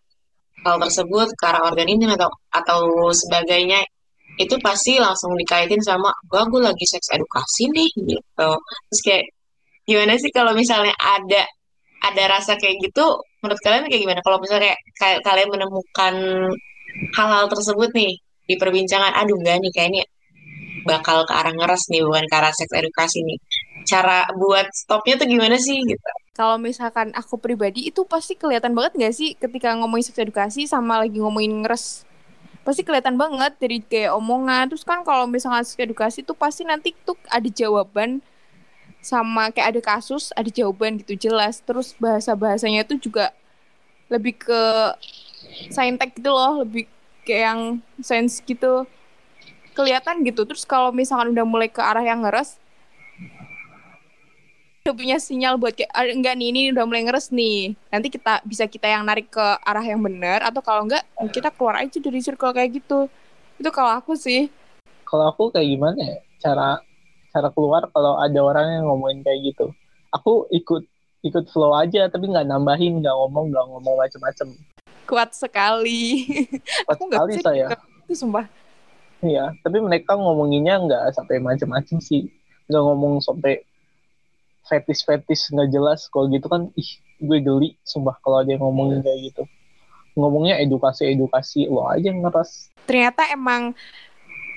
hal 0.67 0.79
tersebut, 0.83 1.29
ke 1.39 1.45
arah 1.47 1.63
organisme 1.71 2.13
atau 2.19 2.31
atau 2.51 2.81
sebagainya 3.15 3.81
itu 4.37 4.55
pasti 4.61 5.01
langsung 5.01 5.33
dikaitin 5.33 5.81
sama 5.81 6.13
gua 6.29 6.45
gue 6.51 6.61
lagi 6.61 6.85
seks 6.85 7.09
edukasi 7.15 7.73
nih 7.73 7.89
gitu. 7.97 8.51
Terus 8.91 9.01
kayak 9.07 9.25
gimana 9.89 10.13
sih 10.21 10.31
kalau 10.35 10.53
misalnya 10.53 10.93
ada 10.99 11.47
ada 12.05 12.23
rasa 12.29 12.59
kayak 12.61 12.77
gitu 12.85 13.05
menurut 13.41 13.61
kalian 13.65 13.87
kayak 13.89 14.03
gimana? 14.03 14.21
Kalau 14.21 14.39
misalnya 14.43 14.75
kayak, 14.99 15.23
kalian 15.25 15.49
menemukan 15.55 16.15
hal-hal 17.17 17.47
tersebut 17.49 17.91
nih 17.95 18.13
di 18.47 18.55
perbincangan, 18.59 19.13
aduh 19.15 19.37
enggak 19.39 19.57
nih 19.63 19.73
kayak 19.73 19.89
ini 19.95 20.01
bakal 20.87 21.23
ke 21.27 21.33
arah 21.35 21.55
ngeres 21.55 21.91
nih 21.91 22.03
bukan 22.05 22.25
ke 22.31 22.35
arah 22.37 22.53
seks 22.55 22.73
edukasi 22.75 23.23
nih. 23.23 23.39
Cara 23.87 24.27
buat 24.35 24.67
stopnya 24.75 25.15
tuh 25.19 25.27
gimana 25.31 25.57
sih 25.59 25.79
gitu? 25.79 26.11
Kalau 26.37 26.61
misalkan 26.61 27.17
aku 27.17 27.41
pribadi 27.41 27.89
itu 27.89 28.05
pasti 28.05 28.37
kelihatan 28.37 28.77
banget 28.77 28.93
nggak 29.01 29.15
sih 29.17 29.33
ketika 29.41 29.73
ngomongin 29.73 30.05
seks 30.05 30.21
edukasi 30.21 30.69
sama 30.69 31.01
lagi 31.01 31.17
ngomongin 31.17 31.65
ngeres. 31.65 32.05
Pasti 32.61 32.85
kelihatan 32.85 33.17
banget 33.17 33.57
dari 33.57 33.81
kayak 33.81 34.13
omongan. 34.21 34.69
Terus 34.69 34.85
kan 34.85 35.01
kalau 35.01 35.25
misalkan 35.25 35.65
seks 35.65 35.81
edukasi 35.81 36.21
tuh 36.21 36.37
pasti 36.37 36.69
nanti 36.69 36.93
tuh 37.09 37.17
ada 37.33 37.49
jawaban 37.49 38.21
sama 39.01 39.49
kayak 39.49 39.81
ada 39.81 39.81
kasus, 39.81 40.29
ada 40.37 40.53
jawaban 40.53 41.01
gitu 41.01 41.17
jelas. 41.17 41.65
Terus 41.65 41.97
bahasa-bahasanya 41.97 42.85
tuh 42.85 43.01
juga 43.01 43.33
lebih 44.13 44.37
ke 44.37 44.61
saintek 45.73 46.21
gitu 46.21 46.37
loh, 46.37 46.69
lebih 46.69 46.85
kayak 47.25 47.43
yang 47.49 47.61
sains 48.05 48.45
gitu. 48.45 48.85
Kelihatan 49.73 50.21
gitu. 50.21 50.45
Terus 50.45 50.69
kalau 50.69 50.93
misalkan 50.93 51.33
udah 51.33 51.49
mulai 51.49 51.73
ke 51.73 51.81
arah 51.81 52.05
yang 52.05 52.29
ngeres, 52.29 52.61
udah 54.87 54.95
punya 54.95 55.19
sinyal 55.19 55.59
buat 55.59 55.75
kayak 55.75 55.91
"Ah, 55.91 56.07
enggak 56.07 56.39
nih 56.39 56.55
ini 56.55 56.61
udah 56.71 56.87
mulai 56.87 57.03
ngeres 57.03 57.35
nih 57.35 57.75
nanti 57.91 58.07
kita 58.07 58.39
bisa 58.47 58.71
kita 58.71 58.87
yang 58.87 59.03
narik 59.03 59.27
ke 59.35 59.43
arah 59.67 59.83
yang 59.83 59.99
benar 59.99 60.47
atau 60.47 60.63
kalau 60.63 60.87
enggak 60.87 61.03
kita 61.35 61.51
keluar 61.51 61.83
aja 61.83 61.99
dari 61.99 62.23
circle 62.23 62.55
kayak 62.55 62.79
gitu 62.79 63.11
itu 63.59 63.71
kalau 63.75 63.99
aku 63.99 64.15
sih 64.15 64.47
kalau 65.03 65.27
aku 65.35 65.51
kayak 65.51 65.67
gimana 65.75 65.99
ya 65.99 66.17
cara 66.39 66.79
cara 67.35 67.51
keluar 67.51 67.91
kalau 67.91 68.15
ada 68.15 68.39
orang 68.39 68.79
yang 68.79 68.85
ngomongin 68.87 69.27
kayak 69.27 69.51
gitu 69.51 69.75
aku 70.15 70.47
ikut 70.55 70.87
ikut 71.27 71.45
flow 71.51 71.75
aja 71.75 72.07
tapi 72.07 72.31
nggak 72.31 72.47
nambahin 72.47 73.03
nggak 73.03 73.11
ngomong 73.11 73.51
nggak 73.51 73.67
ngomong 73.67 73.95
macem-macem 73.99 74.55
kuat 75.07 75.31
sekali. 75.39 76.27
Kuat 76.83 76.99
Aku 76.99 77.07
sekali 77.07 77.33
bisa 77.39 77.47
saya. 77.47 77.67
itu 78.07 78.15
sumpah. 78.19 78.47
Iya, 79.23 79.55
tapi 79.63 79.79
mereka 79.79 80.19
ngomonginnya 80.19 80.83
nggak 80.83 81.03
sampai 81.15 81.39
macam-macam 81.39 82.03
sih. 82.03 82.27
Nggak 82.67 82.83
ngomong 82.83 83.23
sampai 83.23 83.63
fetis-fetis 84.67 85.51
nggak 85.51 85.69
jelas. 85.73 86.11
Kalau 86.11 86.27
gitu 86.31 86.47
kan, 86.51 86.71
ih, 86.75 86.91
gue 87.23 87.39
geli. 87.41 87.69
Sumpah 87.87 88.19
kalau 88.21 88.43
ada 88.43 88.51
yang 88.51 88.63
ngomongin 88.63 89.01
kayak 89.01 89.33
gitu. 89.33 89.43
Ngomongnya 90.17 90.61
edukasi-edukasi, 90.65 91.69
lo 91.69 91.87
aja 91.89 92.09
yang 92.09 92.25
ngeras. 92.25 92.73
Ternyata 92.89 93.29
emang 93.33 93.77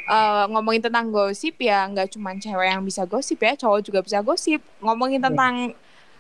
eh, 0.10 0.44
ngomongin 0.50 0.88
tentang 0.88 1.12
gosip 1.12 1.60
ya 1.60 1.86
nggak 1.90 2.16
cuma 2.16 2.34
cewek 2.38 2.68
yang 2.70 2.84
bisa 2.84 3.04
gosip 3.04 3.40
ya, 3.42 3.54
cowok 3.56 3.80
juga 3.86 4.00
bisa 4.02 4.20
gosip. 4.24 4.62
Ngomongin 4.80 5.20
tentang 5.20 5.76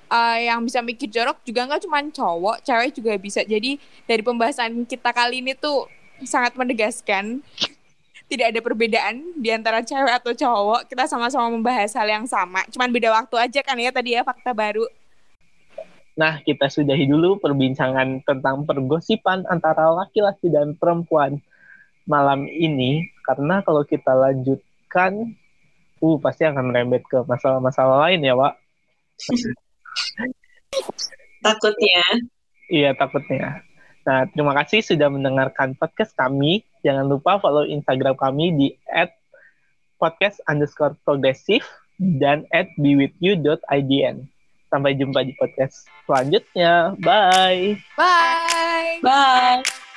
eh, 0.09 0.37
yang 0.45 0.59
bisa 0.65 0.83
mikir 0.83 1.07
jorok 1.07 1.39
juga 1.47 1.65
nggak 1.69 1.81
cuma 1.87 1.99
cowok, 2.03 2.57
cewek 2.65 2.89
juga 2.95 3.15
bisa. 3.15 3.41
Jadi 3.47 3.79
dari 4.05 4.21
pembahasan 4.21 4.83
kita 4.83 5.15
kali 5.15 5.39
ini 5.39 5.55
tuh 5.55 5.87
sangat 6.27 6.55
menegaskan 6.59 7.39
tidak 8.29 8.53
ada 8.53 8.61
perbedaan 8.61 9.15
di 9.41 9.49
antara 9.49 9.81
cewek 9.81 10.21
atau 10.21 10.37
cowok. 10.37 10.85
Kita 10.85 11.09
sama-sama 11.09 11.49
membahas 11.49 11.89
hal 11.97 12.05
yang 12.05 12.29
sama. 12.29 12.61
Cuman 12.69 12.93
beda 12.93 13.09
waktu 13.09 13.35
aja 13.41 13.59
kan 13.65 13.73
ya 13.81 13.89
tadi 13.89 14.13
ya 14.13 14.21
fakta 14.21 14.53
baru. 14.53 14.85
Nah, 16.13 16.37
kita 16.45 16.69
sudahi 16.69 17.09
dulu 17.09 17.41
perbincangan 17.41 18.21
tentang 18.27 18.67
pergosipan 18.69 19.49
antara 19.49 19.89
laki-laki 19.89 20.53
dan 20.53 20.77
perempuan 20.77 21.41
malam 22.05 22.45
ini. 22.45 23.09
Karena 23.25 23.65
kalau 23.65 23.81
kita 23.81 24.13
lanjutkan, 24.13 25.33
uh, 26.03 26.17
pasti 26.21 26.45
akan 26.45 26.69
merembet 26.69 27.01
ke 27.09 27.25
masalah-masalah 27.25 28.05
lain 28.07 28.21
ya, 28.21 28.37
Wak. 28.37 28.53
Takutnya. 31.39 32.03
Iya, 32.69 32.93
takutnya. 32.93 33.65
Nah, 34.09 34.25
terima 34.25 34.57
kasih 34.57 34.81
sudah 34.81 35.05
mendengarkan 35.05 35.77
podcast 35.77 36.17
kami. 36.17 36.65
Jangan 36.81 37.05
lupa 37.05 37.37
follow 37.37 37.61
Instagram 37.61 38.17
kami 38.17 38.49
di 38.57 38.67
at 38.89 39.13
podcast 40.01 40.41
underscore 40.49 40.97
progressive 41.05 41.61
dan 42.01 42.49
at 42.49 42.73
bewithyou.idn. 42.81 44.25
Sampai 44.73 44.97
jumpa 44.97 45.21
di 45.21 45.37
podcast 45.37 45.85
selanjutnya. 46.09 46.97
Bye! 46.97 47.77
Bye! 47.93 48.97
Bye. 49.05 49.88